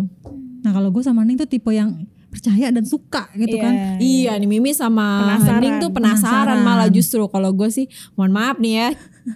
Nah 0.64 0.72
kalau 0.72 0.88
gue 0.88 1.02
sama 1.04 1.24
Ning 1.24 1.36
tuh 1.36 1.44
tipe 1.44 1.68
yang 1.68 2.08
percaya 2.32 2.66
dan 2.74 2.82
suka 2.82 3.30
gitu 3.38 3.62
kan. 3.62 4.00
iya. 4.02 4.34
Nih 4.34 4.48
Mimi 4.48 4.74
sama 4.74 5.22
Penasaran. 5.22 5.54
Hening 5.60 5.74
tuh 5.78 5.90
penasaran, 5.94 6.58
Penasaran. 6.58 6.58
malah 6.66 6.88
justru. 6.90 7.22
Kalau 7.28 7.54
gue 7.54 7.68
sih 7.70 7.86
mohon 8.16 8.32
maaf 8.34 8.56
nih 8.58 8.72
ya 8.74 8.88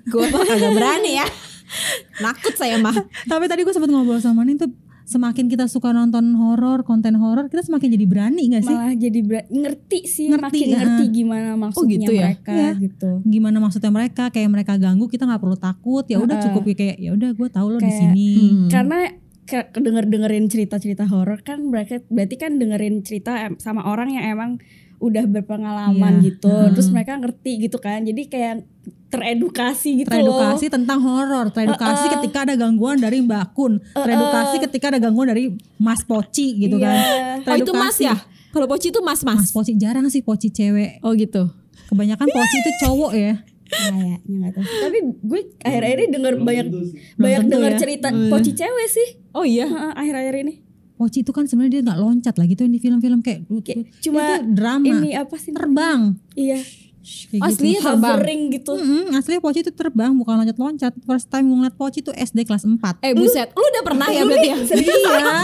gue 0.09 0.25
tuh 0.28 0.40
agak 0.42 0.73
berani 0.75 1.21
ya. 1.21 1.26
Nakut 2.25 2.57
saya 2.57 2.80
mah. 2.80 2.97
Tapi 3.28 3.45
tadi 3.47 3.62
gue 3.62 3.71
sempat 3.71 3.92
ngobrol 3.92 4.18
sama 4.18 4.42
Ning 4.42 4.57
tuh 4.57 4.73
semakin 5.08 5.48
kita 5.48 5.64
suka 5.66 5.88
nonton 5.90 6.36
horor, 6.36 6.84
konten 6.84 7.16
horor, 7.16 7.48
kita 7.48 7.64
semakin 7.64 7.96
jadi 7.96 8.04
berani 8.04 8.42
gak 8.52 8.60
sih? 8.60 8.76
Malah 8.76 8.92
jadi 8.92 9.20
ber- 9.24 9.48
ngerti 9.48 9.98
sih, 10.04 10.28
Ngerti, 10.28 10.44
makin 10.44 10.66
ya. 10.68 10.76
ngerti 10.76 11.04
gimana 11.08 11.50
maksudnya 11.56 11.96
gitu 11.96 12.12
ya? 12.12 12.24
mereka 12.28 12.52
Iya. 12.52 12.70
gitu. 12.76 13.10
Gimana 13.24 13.56
maksudnya 13.56 13.88
mereka? 13.88 14.24
Kayak 14.28 14.50
mereka 14.52 14.72
ganggu, 14.76 15.08
kita 15.08 15.24
nggak 15.24 15.40
perlu 15.40 15.56
takut. 15.56 16.04
Ya 16.04 16.20
udah 16.20 16.36
Heeh. 16.36 16.44
cukup 16.52 16.62
ya 16.68 16.74
kayak 16.76 16.96
ya 17.00 17.10
udah 17.16 17.30
gue 17.32 17.48
tahu 17.48 17.66
lo 17.72 17.78
di 17.80 17.88
sini. 17.88 18.28
Hmm. 18.36 18.68
Karena 18.68 18.98
ke- 19.48 19.72
denger 19.72 20.04
dengerin 20.04 20.44
cerita-cerita 20.46 21.08
horor 21.08 21.40
kan 21.40 21.72
berarti 21.72 22.36
kan 22.36 22.60
dengerin 22.60 23.00
cerita 23.00 23.48
sama 23.56 23.88
orang 23.88 24.12
yang 24.12 24.28
emang 24.28 24.60
udah 24.98 25.24
berpengalaman 25.26 26.18
Iya. 26.18 26.24
gitu. 26.28 26.50
Heeh. 26.50 26.72
Terus 26.72 26.88
mereka 26.88 27.14
ngerti 27.14 27.52
gitu 27.60 27.78
kan. 27.78 28.02
Jadi 28.02 28.22
kayak 28.26 28.66
teredukasi 29.08 29.90
gitu 29.98 30.08
Teredukasi 30.08 30.66
loh. 30.66 30.72
tentang 30.74 30.98
horor, 31.00 31.48
teredukasi 31.48 32.04
Heeh. 32.04 32.14
ketika 32.18 32.44
ada 32.44 32.54
gangguan 32.54 32.96
dari 32.96 33.18
Mbak 33.18 33.44
Kun, 33.50 33.80
teredukasi 33.90 34.60
ketika 34.60 34.90
ada 34.90 35.00
gangguan 35.00 35.28
dari 35.28 35.48
Mas 35.76 36.02
Poci 36.02 36.58
gitu 36.58 36.76
kan. 36.76 36.92
Iya. 36.92 37.40
oh 37.42 37.56
itu 37.56 37.72
mas 37.72 37.96
Teredukasi. 37.96 38.04
ya 38.04 38.16
kalau 38.48 38.66
Poci 38.66 38.86
itu 38.88 39.00
mas 39.00 39.20
mas 39.22 39.38
Mas 39.38 39.50
Poci 39.50 39.72
jarang 39.74 40.04
sih 40.08 40.20
Poci 40.20 40.48
cewek. 40.48 41.00
oh 41.00 41.12
gitu 41.12 41.48
Kebanyakan 41.86 42.28
Poci 42.28 42.56
itu 42.58 42.70
cowok 42.82 43.12
ya. 43.14 43.34
Kayaknya 43.64 44.16
nggak 44.26 44.52
tahu. 44.54 44.64
Tapi 44.64 44.98
gue 45.22 45.40
akhir-akhir 45.58 45.98
ini 45.98 46.08
denger 46.10 46.34
banyak 46.38 46.66
banyak 47.14 47.40
tentu 47.42 47.52
denger 47.54 47.70
ya. 47.70 47.78
cerita 47.78 48.08
poci 48.28 48.50
cewek 48.52 48.87
sih. 48.88 49.08
oh 49.30 49.44
iya 49.44 49.64
Heeh, 49.64 49.92
akhir-akhir 49.94 50.34
ini. 50.42 50.54
Poci 50.98 51.22
itu 51.22 51.30
kan 51.30 51.46
sebenarnya 51.46 51.78
dia 51.78 51.82
nggak 51.87 52.00
loncat 52.02 52.34
lah 52.34 52.46
gitu 52.50 52.66
yang 52.66 52.74
di 52.74 52.82
film-film 52.82 53.20
kayak, 53.22 53.46
Kayak 53.62 53.87
itu 53.87 54.11
cuma 54.11 54.42
drama 54.42 54.98
Ini 54.98 55.11
apa 55.22 55.38
sih? 55.38 55.54
terbang. 55.54 56.18
Iya. 56.34 56.58
Kayak 57.00 57.42
Aslinya 57.46 57.72
gitu. 57.74 57.88
terbang 57.88 58.12
Hovering 58.12 58.42
gitu. 58.50 58.72
Mm-mm, 58.74 59.04
aslinya 59.12 59.40
Poci 59.40 59.58
itu 59.61 59.72
terbang 59.72 60.12
bukan 60.12 60.34
loncat-loncat. 60.37 60.92
First 61.00 61.26
time 61.26 61.44
gue 61.46 61.56
ngeliat 61.56 61.74
Poci 61.74 61.98
itu 62.00 62.11
SD 62.11 62.38
kelas 62.42 62.62
4 62.62 62.76
eh 63.00 63.12
buset 63.12 63.48
lu 63.50 63.62
udah 63.62 63.82
pernah 63.82 64.06
ya 64.06 64.22
berarti 64.22 64.48
ya 64.48 64.56
Iya. 64.98 65.38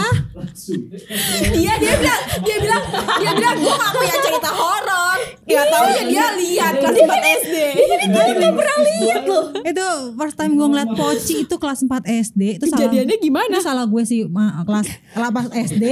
Iya 1.55 1.73
dia 1.77 1.93
bilang 1.95 2.21
dia 2.41 2.57
bilang 2.57 2.81
dia 3.17 3.31
bilang 3.33 3.55
gue 3.57 3.73
gak 3.73 3.91
punya 3.93 4.15
cerita 4.19 4.49
horor. 4.51 5.19
Gak 5.45 5.65
tau 5.67 5.85
ya 5.87 6.03
dia 6.03 6.25
lihat 6.35 6.73
kelas 6.75 6.95
4 6.95 7.07
SD. 7.39 7.55
Kita 8.05 8.49
pernah 8.51 8.77
lihat 8.81 9.23
loh. 9.25 9.45
itu 9.57 9.87
first 10.13 10.35
time 10.35 10.53
gue 10.53 10.67
ngeliat 10.67 10.89
Poci 10.91 11.35
itu 11.41 11.55
kelas 11.55 11.79
4 11.81 12.03
SD 12.05 12.41
itu 12.53 12.65
salah 12.65 12.77
Kejadiannya 12.83 13.17
gimana? 13.17 13.51
itu 13.51 13.63
salah 13.63 13.85
gue 13.85 14.03
sih 14.03 14.19
ma- 14.25 14.61
kelas 14.61 14.85
kelas 15.11 15.31
pas 15.31 15.45
SD 15.49 15.83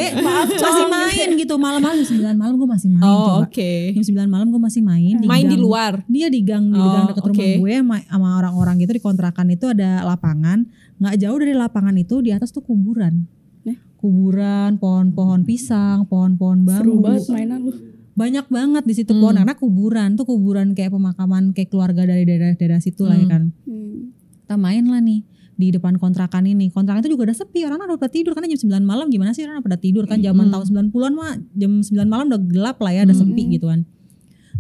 masih 0.54 0.86
main 0.88 1.28
gitu 1.36 1.54
malam-malam 1.56 1.96
jam 2.00 2.08
9 2.14 2.36
malam 2.36 2.54
gue 2.54 2.68
masih 2.68 2.90
main 2.90 3.04
Oh 3.04 3.42
oke. 3.42 3.72
jam 3.94 4.04
9 4.04 4.28
malam 4.28 4.48
gue 4.48 4.62
masih 4.62 4.82
main 4.82 5.16
Main 5.24 5.46
di. 5.46 5.56
Luar. 5.66 5.94
dia 6.06 6.28
di 6.28 6.42
gang 6.42 6.66
di 6.66 6.76
Oh, 6.76 6.92
gang 6.92 7.06
dekat 7.08 7.24
rumah 7.24 7.40
oke. 7.40 7.52
gue 7.60 7.76
ma- 7.82 8.06
sama 8.06 8.30
orang-orang 8.38 8.76
gitu 8.78 8.92
di 8.92 9.02
kontrakan 9.02 9.48
itu 9.50 9.66
ada 9.68 10.04
lapangan 10.04 10.66
nggak 10.96 11.16
jauh 11.18 11.38
dari 11.38 11.54
lapangan 11.54 11.96
itu 11.96 12.20
di 12.20 12.30
atas 12.30 12.50
tuh 12.50 12.62
kuburan 12.62 13.26
Eh? 13.64 13.78
kuburan 13.98 14.76
pohon-pohon 14.76 15.42
pisang 15.42 16.04
pohon-pohon 16.06 16.64
Seru 16.66 16.98
bambu 16.98 17.02
banget 17.02 17.24
mainan 17.30 17.60
lu. 17.62 17.72
banyak 18.14 18.46
banget 18.48 18.84
di 18.84 18.94
situ 18.94 19.12
Hmm. 19.12 19.20
pohon 19.20 19.36
karena 19.38 19.56
kuburan 19.56 20.10
tuh 20.14 20.24
kuburan 20.24 20.68
kayak 20.72 20.92
pemakaman 20.92 21.50
kayak 21.52 21.68
keluarga 21.68 22.04
dari 22.04 22.24
daerah-daerah 22.24 22.78
situ 22.78 23.04
lah 23.04 23.16
ya 23.16 23.22
Hmm. 23.22 23.32
kan 23.32 23.44
Hmm. 23.64 24.14
kita 24.40 24.56
main 24.56 24.86
lah 24.86 25.00
nih 25.00 25.24
di 25.54 25.70
depan 25.70 25.96
kontrakan 25.96 26.46
ini 26.46 26.68
kontrakan 26.68 27.00
itu 27.00 27.10
juga 27.10 27.26
udah 27.26 27.38
sepi 27.38 27.62
orang 27.62 27.78
udah 27.80 27.96
pada 27.96 28.10
tidur 28.12 28.34
karena 28.34 28.50
jam 28.50 28.60
9 28.60 28.84
malam 28.84 29.06
gimana 29.08 29.32
sih 29.32 29.42
orang 29.42 29.62
pada 29.62 29.78
tidur 29.78 30.04
kan 30.04 30.18
zaman 30.20 30.46
Hmm. 30.46 30.52
tahun 30.52 30.66
90-an 30.90 31.14
mah 31.14 31.32
jam 31.54 31.72
9 31.80 32.06
malam 32.06 32.26
udah 32.28 32.42
gelap 32.44 32.78
lah 32.80 32.92
ya 32.92 33.02
udah 33.04 33.14
Hmm. 33.14 33.24
sepi 33.28 33.44
gitu 33.52 33.66
kan 33.66 33.82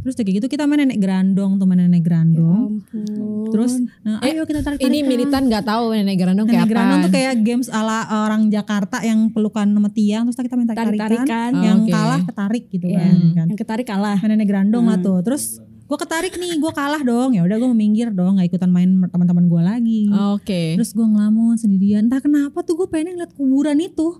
terus 0.03 0.13
kayak 0.13 0.37
gitu 0.37 0.47
kita 0.47 0.63
main 0.63 0.83
nenek 0.83 0.99
grandong 0.99 1.55
tuh 1.55 1.63
main 1.63 1.79
nenek 1.81 2.03
grandong 2.03 2.83
Ya 2.83 2.99
ampun. 2.99 3.47
terus 3.49 3.71
nah 4.01 4.19
Eh, 4.19 4.29
ayo 4.29 4.43
kita 4.43 4.59
tarik 4.59 4.77
Ini 4.77 4.99
militan 5.01 5.47
gak 5.47 5.63
tahu 5.63 5.91
nenek 5.93 6.15
Grandong 6.15 6.45
nenek 6.45 6.55
kayak 6.57 6.69
grandong 6.69 6.99
apa. 6.99 7.05
tuh 7.05 7.11
kayak 7.13 7.33
games 7.41 7.67
ala 7.67 7.97
orang 8.21 8.41
Jakarta 8.47 8.97
yang 9.01 9.19
pelukan 9.29 9.63
sama 9.65 9.89
tiang 9.89 10.23
terus 10.25 10.37
kita 10.37 10.53
main 10.53 10.65
tarik 10.65 10.77
tarikan 10.77 10.99
Tarik-tarikan. 10.99 11.51
yang 11.57 11.77
Oh, 11.77 11.85
oke. 11.85 11.93
kalah 11.93 12.21
ketarik 12.21 12.63
gitu 12.67 12.85
Iya. 12.85 12.99
kan, 12.99 13.15
kan. 13.33 13.45
Yang 13.47 13.57
ketarik 13.57 13.85
kalah. 13.85 14.17
Main 14.17 14.31
nenek 14.33 14.47
grandong 14.47 14.85
lah 14.85 14.95
Hmm. 14.95 15.05
tuh 15.05 15.19
terus 15.21 15.43
gue 15.83 15.97
ketarik 15.99 16.33
nih 16.33 16.57
gue 16.57 16.71
kalah 16.71 17.01
dong 17.01 17.31
ya 17.31 17.41
udah 17.41 17.55
gue 17.55 17.69
minggir 17.71 18.07
dong 18.09 18.35
nggak 18.35 18.49
ikutan 18.49 18.67
main 18.67 18.89
teman-teman 19.05 19.45
gue 19.45 19.61
lagi 19.61 20.01
Oke. 20.33 20.73
Terus 20.73 20.91
gue 20.91 21.05
ngelamun 21.05 21.55
sendirian. 21.55 22.03
Entah 22.03 22.19
kenapa 22.19 22.59
tuh 22.59 22.75
gue 22.75 22.87
pengen 22.87 23.15
ngeliat 23.15 23.31
kuburan 23.31 23.77
itu. 23.77 24.19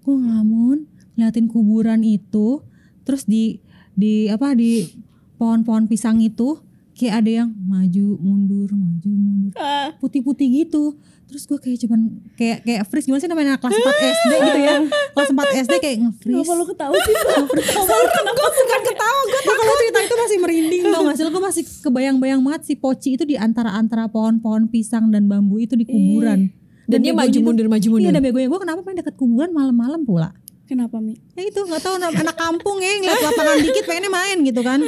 Gue 0.00 0.14
ngelamun, 0.16 0.84
ngeliatin 1.12 1.46
kuburan 1.46 2.00
itu. 2.00 2.60
Terus 3.02 3.24
di 3.24 3.58
di 3.94 4.26
apa 4.26 4.52
di 4.52 4.88
pohon-pohon 5.34 5.84
pisang 5.84 6.18
itu 6.18 6.58
kayak 6.92 7.14
ada 7.18 7.30
yang 7.38 7.50
maju 7.58 8.06
mundur 8.16 8.68
maju 8.70 9.10
mundur 9.10 9.52
Ah, 9.54 9.90
putih-putih 9.96 10.46
gitu. 10.60 10.96
Terus 11.24 11.44
gue 11.44 11.56
kayak 11.56 11.80
cuman 11.80 12.00
kayak 12.34 12.58
kayak 12.62 12.82
freeze 12.84 13.04
gimana 13.04 13.18
sih 13.18 13.26
namanya 13.26 13.56
kelas 13.56 13.72
4 13.72 13.80
SD 14.14 14.32
gitu 14.34 14.60
ya. 14.60 14.76
Kelas 15.10 15.28
4 15.30 15.64
SD 15.64 15.74
kayak 15.78 15.96
nge-freeze. 15.98 16.36
Kenapa 16.38 16.52
lu 16.54 16.64
ketawa 16.66 16.92
sih? 16.94 17.14
Gue 17.16 18.50
suka 18.52 18.76
ketawa 18.82 19.20
gue. 19.24 19.40
Gue 19.42 19.54
kalau 19.56 19.74
cerita 19.74 19.98
itu 20.02 20.14
masih 20.14 20.38
merinding 20.38 20.82
dong 20.86 21.06
hasil 21.06 21.26
gue 21.26 21.42
masih 21.42 21.64
kebayang-bayang 21.80 22.40
banget 22.40 22.62
si 22.62 22.74
Poci 22.74 23.16
itu 23.16 23.24
di 23.24 23.34
antara-antara 23.34 24.06
pohon-pohon 24.06 24.68
pisang 24.68 25.08
dan 25.08 25.24
bambu 25.24 25.56
itu 25.56 25.72
di 25.72 25.84
kuburan. 25.84 26.52
Dan 26.84 27.00
dia 27.00 27.14
maju 27.14 27.30
tuh- 27.30 27.40
mundur 27.40 27.66
maju 27.66 27.80
Iya 27.80 27.88
mundur. 27.90 28.10
ada 28.10 28.20
begonya 28.20 28.48
gue 28.48 28.60
kenapa 28.60 28.80
main 28.82 28.96
dekat 28.98 29.14
kuburan 29.14 29.50
malam-malam 29.50 30.02
pula. 30.02 30.36
Kenapa 30.64 30.96
Mi? 30.98 31.18
Ya 31.32 31.42
itu 31.44 31.58
nggak 31.58 31.80
tahu 31.80 31.94
anak 31.96 32.16
anak 32.16 32.34
kampung 32.34 32.78
ya 32.78 32.90
ngeliat 32.96 33.20
lapangan 33.22 33.56
dikit 33.60 33.84
pengennya 33.84 34.10
main 34.10 34.36
gitu 34.40 34.60
kan. 34.60 34.80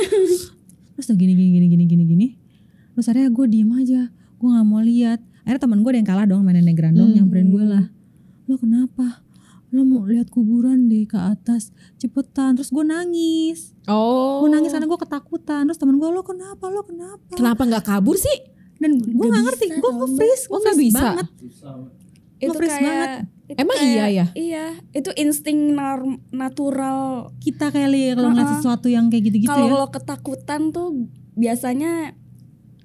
Terus 0.94 1.04
tuh 1.04 1.14
gini 1.14 1.32
gini 1.32 1.50
gini 1.52 1.66
gini 1.68 1.84
gini 1.84 2.04
gini. 2.06 2.26
Terus 2.92 3.06
akhirnya 3.06 3.28
gue 3.28 3.46
diem 3.48 3.70
aja, 3.74 4.02
gue 4.08 4.48
nggak 4.48 4.64
mau 4.64 4.80
lihat. 4.80 5.18
Akhirnya 5.42 5.60
teman 5.60 5.78
gue 5.78 5.90
ada 5.90 5.98
yang 5.98 6.08
kalah 6.08 6.24
dong 6.24 6.40
main 6.40 6.54
nenek 6.54 6.74
grandong 6.74 7.10
Hmm. 7.10 7.16
nyamperin 7.18 7.48
gue 7.48 7.64
lah. 7.64 7.84
Lo 8.44 8.56
kenapa? 8.56 9.20
Lo 9.68 9.82
mau 9.82 10.06
lihat 10.06 10.30
kuburan 10.30 10.86
deh 10.86 11.02
ke 11.02 11.18
atas 11.18 11.68
cepetan. 11.96 12.54
Terus 12.54 12.70
gue 12.70 12.80
nangis. 12.80 13.74
Oh. 13.84 14.40
Gue 14.40 14.50
nangis 14.50 14.70
karena 14.70 14.86
gue 14.86 14.96
ketakutan. 14.96 15.66
Terus 15.66 15.76
temen 15.76 15.98
gue 15.98 16.06
lo 16.06 16.22
kenapa? 16.22 16.64
Lo 16.66 16.80
kenapa? 16.80 17.34
Kenapa 17.34 17.62
nggak 17.62 17.84
kabur 17.84 18.14
sih? 18.14 18.38
Dan 18.78 18.96
gue 18.96 19.10
Nggak 19.10 19.26
nggak 19.28 19.44
ngerti. 19.44 19.66
Gue 19.74 19.82
tau, 19.82 19.98
nge-freeze. 20.00 20.44
Oh, 20.46 20.50
Gue 20.52 20.58
nggak 20.62 20.78
bisa. 20.78 20.98
banget. 21.02 21.28
Itu 22.46 22.58
kayak 22.60 22.82
banget. 22.82 23.08
itu 23.44 23.58
Emang 23.58 23.76
kayak- 23.76 23.90
iya 23.90 24.06
ya? 24.08 24.26
Iya, 24.32 24.64
itu 24.92 25.10
insting 25.14 25.58
natural. 26.30 26.98
Kita 27.38 27.68
kayak 27.68 27.88
li 27.88 28.02
kalau 28.12 28.28
ngeliat 28.30 28.46
Uh-uh. 28.46 28.58
sesuatu 28.58 28.88
yang 28.88 29.06
kayak 29.06 29.28
gitu-gitu 29.28 29.48
Kalau 29.48 29.66
ya. 29.66 29.74
lo 29.74 29.86
ketakutan 29.88 30.62
tuh 30.70 30.88
biasanya 31.34 32.16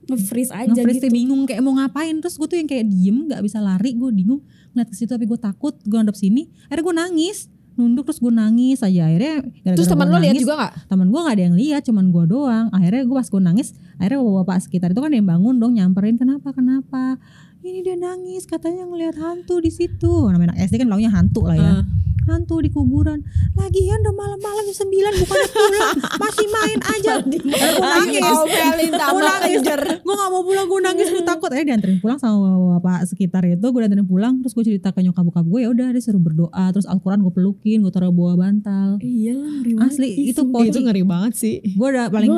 nge-freeze 0.06 0.50
aja 0.50 0.74
nge-freeze 0.74 1.06
gitu. 1.06 1.14
bingung 1.14 1.46
kayak 1.46 1.62
mau 1.62 1.72
ngapain 1.72 2.18
terus 2.18 2.34
gue 2.36 2.48
tuh 2.48 2.58
yang 2.58 2.66
kayak 2.66 2.82
diem 2.84 3.30
nggak 3.30 3.40
bisa 3.40 3.62
lari 3.62 3.94
gue 3.94 4.10
bingung 4.10 4.42
ngeliat 4.74 4.90
ke 4.90 4.96
situ 4.96 5.06
tapi 5.08 5.24
gue 5.24 5.38
takut 5.38 5.78
gue 5.80 5.94
ngadep 5.94 6.18
sini 6.18 6.50
akhirnya 6.66 6.82
gue 6.84 6.96
nangis 6.98 7.38
nunduk 7.78 8.04
terus 8.04 8.18
gue 8.18 8.28
nangis 8.28 8.82
aja 8.82 9.06
akhirnya 9.06 9.46
Terus 9.64 9.86
teman 9.86 10.10
lo 10.10 10.18
lihat 10.18 10.36
juga 10.36 10.56
gak? 10.60 10.90
temen 10.90 11.08
gue 11.08 11.20
nggak 11.22 11.32
ada 11.32 11.44
yang 11.46 11.56
lihat 11.56 11.82
cuman 11.86 12.06
gue 12.10 12.24
doang 12.26 12.66
akhirnya 12.70 13.02
gue 13.06 13.16
pas 13.16 13.30
gue 13.30 13.40
nangis 13.40 13.68
akhirnya 13.96 14.18
bapak-bapak 14.20 14.58
sekitar 14.60 14.90
itu 14.90 15.00
kan 15.00 15.12
yang 15.14 15.24
bangun 15.24 15.56
dong 15.56 15.78
nyamperin 15.78 16.18
kenapa 16.18 16.52
kenapa 16.52 17.22
ini 17.60 17.84
dia 17.84 17.96
nangis 18.00 18.48
katanya 18.48 18.88
ngelihat 18.88 19.20
hantu 19.20 19.60
di 19.60 19.72
situ. 19.72 20.32
Namanya 20.32 20.56
anak 20.56 20.72
SD 20.72 20.80
kan 20.80 20.88
launya 20.88 21.12
hantu 21.12 21.44
lah 21.44 21.58
ya. 21.60 21.74
Uh. 21.84 21.86
hantu 22.30 22.62
di 22.62 22.70
kuburan. 22.70 23.26
Lagian 23.58 24.06
udah 24.06 24.14
malam-malam 24.14 24.62
jam 24.70 24.86
9 24.86 25.22
bukannya 25.26 25.50
pulang. 25.50 25.98
Masih 26.22 26.48
main 26.54 26.80
aja. 26.86 27.14
Gue 27.26 27.42
nangis. 27.82 28.22
gue 28.22 29.22
nangis. 29.26 29.62
gue 30.06 30.14
gak 30.14 30.30
mau 30.30 30.44
pulang 30.46 30.66
gue 30.70 30.80
nangis. 30.86 31.08
Gue 31.10 31.26
takut. 31.26 31.50
Akhirnya 31.50 31.74
dianterin 31.74 31.98
pulang 31.98 32.22
sama 32.22 32.78
bapak 32.78 33.10
sekitar 33.10 33.50
itu. 33.50 33.66
Gue 33.74 33.82
dianterin 33.82 34.06
pulang. 34.06 34.46
Terus 34.46 34.54
gue 34.54 34.62
cerita 34.62 34.94
ke 34.94 35.02
nyokap 35.02 35.26
bokap 35.26 35.46
gue. 35.50 35.60
Ya 35.66 35.70
udah 35.74 35.90
dia 35.90 36.04
suruh 36.06 36.22
berdoa. 36.22 36.66
Terus 36.70 36.86
Al-Quran 36.86 37.26
gue 37.26 37.34
pelukin 37.34 37.82
gue 37.82 37.90
taruh 37.90 38.14
bawah 38.14 38.38
bantal. 38.38 39.02
Iya 39.02 39.34
ngeri 39.34 39.72
banget. 39.74 39.98
asli 39.98 40.10
itu 40.30 40.42
Itu 40.46 40.80
ngeri 40.86 41.02
banget 41.02 41.34
sih. 41.34 41.56
gue 41.66 41.88
udah 41.90 42.14
paling 42.14 42.30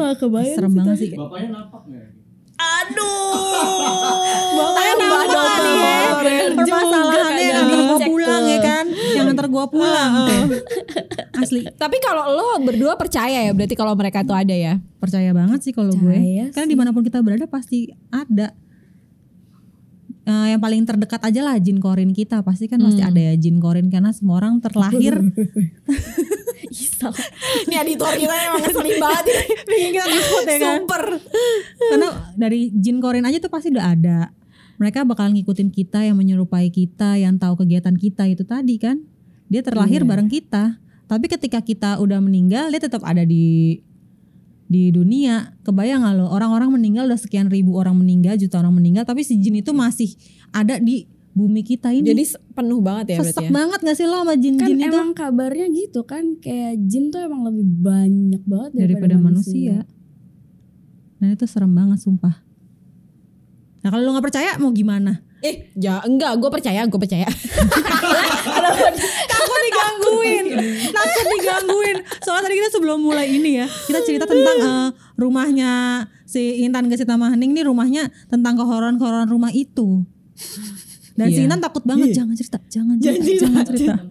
serem 0.55 0.71
sih 0.71 0.79
banget 0.79 0.95
sih. 1.03 1.11
Bapaknya 1.19 1.47
napak 1.51 1.83
nggak? 4.61 4.95
Tambah 5.01 5.23
double 5.27 5.75
horror. 5.81 6.49
permasalahannya 6.55 7.45
yang 7.45 7.65
gue 7.67 7.97
pulang 8.07 8.43
ya 8.45 8.59
kan? 8.61 8.85
Yang 8.91 9.25
antar 9.33 9.47
gue 9.47 9.65
pulang. 9.71 10.11
Tuh. 10.27 10.45
asli. 11.41 11.61
Tapi 11.65 11.97
kalau 12.03 12.23
lo 12.31 12.47
berdua 12.61 12.93
percaya 12.95 13.49
ya 13.49 13.51
berarti 13.51 13.75
kalau 13.75 13.93
mereka 13.97 14.21
tuh 14.21 14.37
ada 14.37 14.53
ya? 14.53 14.77
percaya 15.01 15.33
banget 15.33 15.59
sih 15.65 15.73
kalau 15.73 15.91
gue. 15.91 16.17
Karena 16.53 16.67
di 16.69 16.77
mana 16.77 16.93
pun 16.93 17.01
kita 17.01 17.19
berada 17.25 17.49
pasti 17.49 17.89
ada. 18.13 18.53
Eh, 20.21 20.53
yang 20.53 20.61
paling 20.61 20.85
terdekat 20.85 21.17
aja 21.25 21.41
lah 21.41 21.57
jin 21.57 21.81
korin 21.81 22.13
kita. 22.13 22.45
Pasti 22.45 22.69
kan 22.69 22.77
pasti 22.77 23.01
ada 23.01 23.17
ya 23.17 23.33
jin 23.33 23.57
korin 23.57 23.89
karena 23.89 24.13
semua 24.13 24.37
orang 24.37 24.61
terlahir 24.61 25.17
Isal. 26.67 27.13
Ini 27.65 27.75
editor 27.81 28.13
kita 28.13 28.29
emang 28.29 28.61
ngeselin 28.61 28.97
banget 29.03 29.25
ini. 29.25 29.43
bikin 29.65 29.89
kita 29.91 30.05
takut 30.05 30.43
ya 30.43 30.57
kan 30.57 30.79
Super. 30.79 31.03
karena 31.79 32.07
dari 32.35 32.61
jin 32.71 32.97
korin 32.99 33.23
aja 33.23 33.37
tuh 33.37 33.49
pasti 33.49 33.71
udah 33.71 33.87
ada 33.87 34.19
mereka 34.75 35.01
bakal 35.01 35.29
ngikutin 35.29 35.69
kita 35.69 36.03
yang 36.03 36.17
menyerupai 36.17 36.69
kita 36.69 37.15
yang 37.15 37.37
tahu 37.37 37.53
kegiatan 37.55 37.93
kita 37.93 38.25
itu 38.25 38.41
tadi 38.41 38.75
kan 38.75 39.01
dia 39.47 39.61
terlahir 39.61 40.01
Iya. 40.01 40.09
bareng 40.09 40.29
kita 40.29 40.77
tapi 41.05 41.25
ketika 41.27 41.59
kita 41.59 41.97
udah 41.97 42.17
meninggal 42.17 42.69
dia 42.69 42.79
tetap 42.79 43.01
ada 43.01 43.21
di 43.21 43.77
di 44.65 44.87
dunia 44.87 45.51
kebayang 45.61 46.01
gak 46.01 46.15
lo 46.15 46.31
orang-orang 46.31 46.71
meninggal 46.71 47.03
udah 47.03 47.19
sekian 47.19 47.51
ribu 47.51 47.75
orang 47.75 47.91
meninggal 47.93 48.39
juta 48.39 48.57
orang 48.57 48.71
meninggal 48.71 49.03
tapi 49.03 49.19
si 49.21 49.35
jin 49.35 49.59
itu 49.59 49.75
masih 49.75 50.15
ada 50.49 50.79
di 50.79 51.03
bumi 51.31 51.63
kita 51.63 51.95
ini 51.95 52.11
Jadi 52.11 52.23
penuh 52.51 52.83
banget 52.83 53.15
ya 53.15 53.17
berarti 53.23 53.39
sesek 53.39 53.47
ya. 53.47 53.51
banget 53.55 53.79
gak 53.87 53.97
sih 53.97 54.07
lo 54.07 54.19
sama 54.19 54.35
Kan 54.35 54.43
jin-jin 54.43 54.77
itu 54.83 54.91
emang 54.91 55.11
kabarnya 55.15 55.67
gitu 55.71 56.03
kan 56.03 56.35
kayak 56.43 56.75
jin 56.91 57.07
tuh 57.07 57.23
emang 57.23 57.47
lebih 57.47 57.63
banyak 57.63 58.43
banget 58.43 58.71
daripada 58.75 59.15
manusia. 59.15 59.87
Nah 61.23 61.31
itu 61.31 61.47
serem 61.47 61.71
banget 61.71 62.03
sumpah. 62.03 62.43
Nah 63.81 63.89
kalau 63.89 64.03
lo 64.03 64.11
nggak 64.13 64.27
percaya 64.27 64.51
mau 64.59 64.75
gimana? 64.75 65.23
Eh, 65.41 65.73
ya 65.73 66.05
enggak, 66.05 66.37
gue 66.37 66.49
percaya, 66.53 66.85
gue 66.85 66.99
percaya. 67.01 67.25
Takut 69.31 69.59
digangguin, 69.65 70.45
takut 70.93 71.25
digangguin. 71.33 71.97
Soalnya 72.21 72.45
tadi 72.45 72.55
kita 72.61 72.69
sebelum 72.77 73.01
mulai 73.01 73.25
ini 73.25 73.57
ya, 73.57 73.65
kita 73.65 74.05
cerita 74.05 74.29
tentang 74.29 74.57
eh, 74.61 74.89
rumahnya 75.17 76.05
si 76.29 76.61
Intan 76.61 76.93
Gesita 76.93 77.17
Mahaning 77.17 77.57
nih 77.57 77.65
rumahnya 77.65 78.13
tentang 78.29 78.53
kehororan-kehororan 78.61 79.33
rumah 79.33 79.49
itu. 79.49 80.05
Dan 81.15 81.27
si 81.27 81.39
Iya. 81.39 81.47
Intan 81.47 81.59
takut 81.59 81.83
banget, 81.83 82.15
jangan 82.15 82.35
cerita, 82.35 82.57
jangan 82.71 82.95
cerita, 82.97 83.31
jangan 83.45 83.63
cerita. 83.67 83.95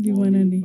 Gimana 0.00 0.38
nih? 0.42 0.62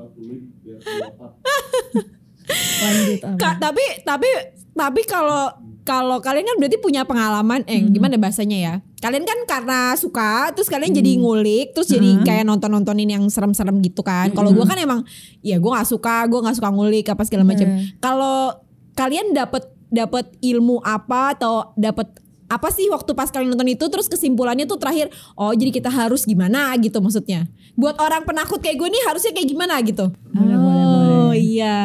Lanjut? 2.81 3.19
Kak, 3.35 3.55
tapi 3.57 3.83
tapi 4.05 4.29
tapi 4.75 5.01
kalau 5.05 5.49
kalau 5.85 6.17
kalian 6.17 6.49
kan 6.49 6.57
berarti 6.57 6.81
punya 6.81 7.05
pengalaman 7.05 7.61
eh 7.69 7.85
gimana 7.85 8.17
bahasanya 8.17 8.57
ya? 8.57 8.73
Kalian 9.01 9.21
kan 9.21 9.37
karena 9.45 9.93
suka 9.93 10.49
terus 10.57 10.65
kalian 10.65 10.97
jadi 10.97 11.21
ngulik 11.21 11.77
terus 11.77 11.93
jadi 11.93 12.25
kayak 12.25 12.49
nonton-nontonin 12.49 13.05
yang 13.05 13.23
serem-serem 13.29 13.77
gitu 13.85 14.01
kan. 14.01 14.33
Kalau 14.33 14.49
gua 14.49 14.65
kan 14.65 14.81
emang 14.81 15.05
ya 15.45 15.61
gua 15.61 15.77
nggak 15.77 15.89
suka, 15.89 16.25
gua 16.25 16.49
nggak 16.49 16.57
suka 16.57 16.69
ngulik 16.73 17.05
apa 17.13 17.21
segala 17.21 17.45
macam. 17.45 17.69
Kalau 18.01 18.65
kalian 18.97 19.29
dapat 19.37 19.69
dapat 19.93 20.25
ilmu 20.41 20.81
apa 20.81 21.37
atau 21.37 21.69
dapat 21.77 22.09
apa 22.47 22.69
sih 22.69 22.85
waktu 22.87 23.11
pas 23.11 23.27
kalian 23.27 23.49
nonton 23.49 23.67
itu 23.67 23.85
terus 23.85 24.05
kesimpulannya 24.05 24.63
tuh 24.63 24.75
terakhir 24.75 25.09
oh 25.33 25.49
jadi 25.49 25.71
kita 25.71 25.89
harus 25.89 26.23
gimana 26.23 26.69
gitu 26.77 26.97
maksudnya 26.97 27.45
buat 27.73 27.97
orang 27.97 28.21
penakut 28.21 28.57
kayak 28.57 28.75
gue 28.75 28.87
nih 28.87 29.03
harusnya 29.03 29.31
kayak 29.31 29.47
gimana 29.47 29.81
gitu 29.81 30.13
Boleh, 30.27 30.53
oh 30.53 30.61
boleh, 30.61 30.85
boleh. 30.85 31.33
iya 31.35 31.75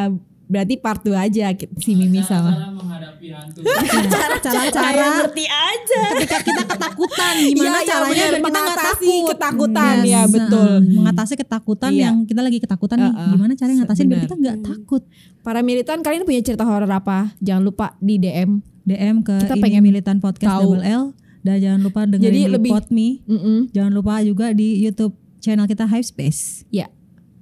berarti 0.44 0.74
part 0.76 1.00
2 1.00 1.14
aja 1.14 1.44
si 1.78 1.94
Mimi 1.94 2.20
sama 2.20 2.50
Cara 2.50 2.68
menghadapi 2.70 3.26
hantu. 3.30 3.62
Cara-cara 4.42 5.04
ngerti 5.22 5.44
aja. 5.46 6.00
ketika 6.12 6.38
kita 6.42 6.62
ketakutan 6.66 7.34
gimana 7.38 7.70
Iya, 7.70 7.78
iya, 7.78 7.86
caranya 7.86 8.10
benar. 8.10 8.18
biar 8.18 8.34
kita 8.34 8.50
nggak 8.50 8.50
Mengatasi 8.50 9.06
takut 9.06 9.28
ketakutan, 9.30 9.94
Yes. 9.96 10.08
ya, 10.08 10.22
betul. 10.26 10.70
Nah, 10.74 10.94
mengatasi 10.98 11.34
ketakutan 11.36 11.90
Iya. 11.90 12.02
yang 12.02 12.16
kita 12.26 12.40
lagi 12.42 12.58
ketakutan 12.58 12.96
nih 12.98 13.10
Uh-uh. 13.10 13.30
gimana 13.30 13.52
cara 13.54 13.70
ngatasin 13.72 14.06
biar 14.06 14.20
kita 14.20 14.36
nggak 14.36 14.58
takut 14.60 15.02
Para 15.40 15.60
militan 15.62 15.98
kalian 16.00 16.22
punya 16.24 16.42
cerita 16.42 16.64
horor 16.64 16.90
apa? 16.90 17.32
Jangan 17.38 17.62
lupa 17.62 17.94
di 17.96 18.18
DM. 18.18 18.60
DM 18.90 19.16
ke 19.20 19.34
Kita 19.38 19.54
ini 19.54 19.62
pengen 19.62 19.82
militan 19.82 20.16
podcast 20.18 20.50
tahu. 20.50 20.62
double 20.68 20.82
L 20.82 21.04
dan 21.40 21.56
jangan 21.56 21.80
lupa 21.80 22.00
dengerin 22.02 22.26
Jadi 22.26 22.40
di 22.40 22.50
lebih- 22.50 22.72
Podme 22.72 23.08
Mm-mm. 23.24 23.58
jangan 23.70 23.92
lupa 23.92 24.18
juga 24.20 24.50
di 24.50 24.76
YouTube 24.78 25.12
channel 25.38 25.64
kita 25.64 25.84
Hype 25.84 26.04
Space 26.04 26.66
Ya. 26.68 26.90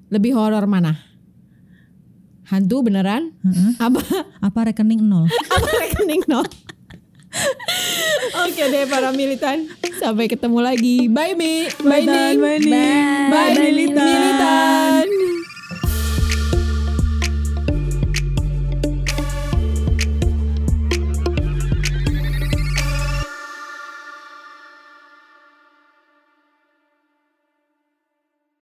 Lebih 0.09 0.33
horor 0.33 0.65
mana? 0.65 0.97
Hantu 2.45 2.81
beneran? 2.83 3.33
Heeh. 3.39 3.73
Apa? 3.79 4.01
apa 4.41 4.59
rekening 4.67 5.01
nol 5.01 5.29
apa 5.55 5.69
rekening 5.83 6.25
nol? 6.25 6.47
Oke 8.39 8.65
deh 8.65 8.87
para 8.87 9.13
militan. 9.13 9.69
Sampai 9.95 10.27
ketemu 10.27 10.59
lagi. 10.59 10.97
Bye 11.09 11.35
Mi. 11.35 11.69
Bye, 11.79 12.03
Ning. 12.03 12.37
Bye, 12.39 12.59
Ning. 12.59 12.73
Bye, 12.73 13.53
Bye, 13.53 13.53
militan. 13.61 14.07
militan. 14.07 15.07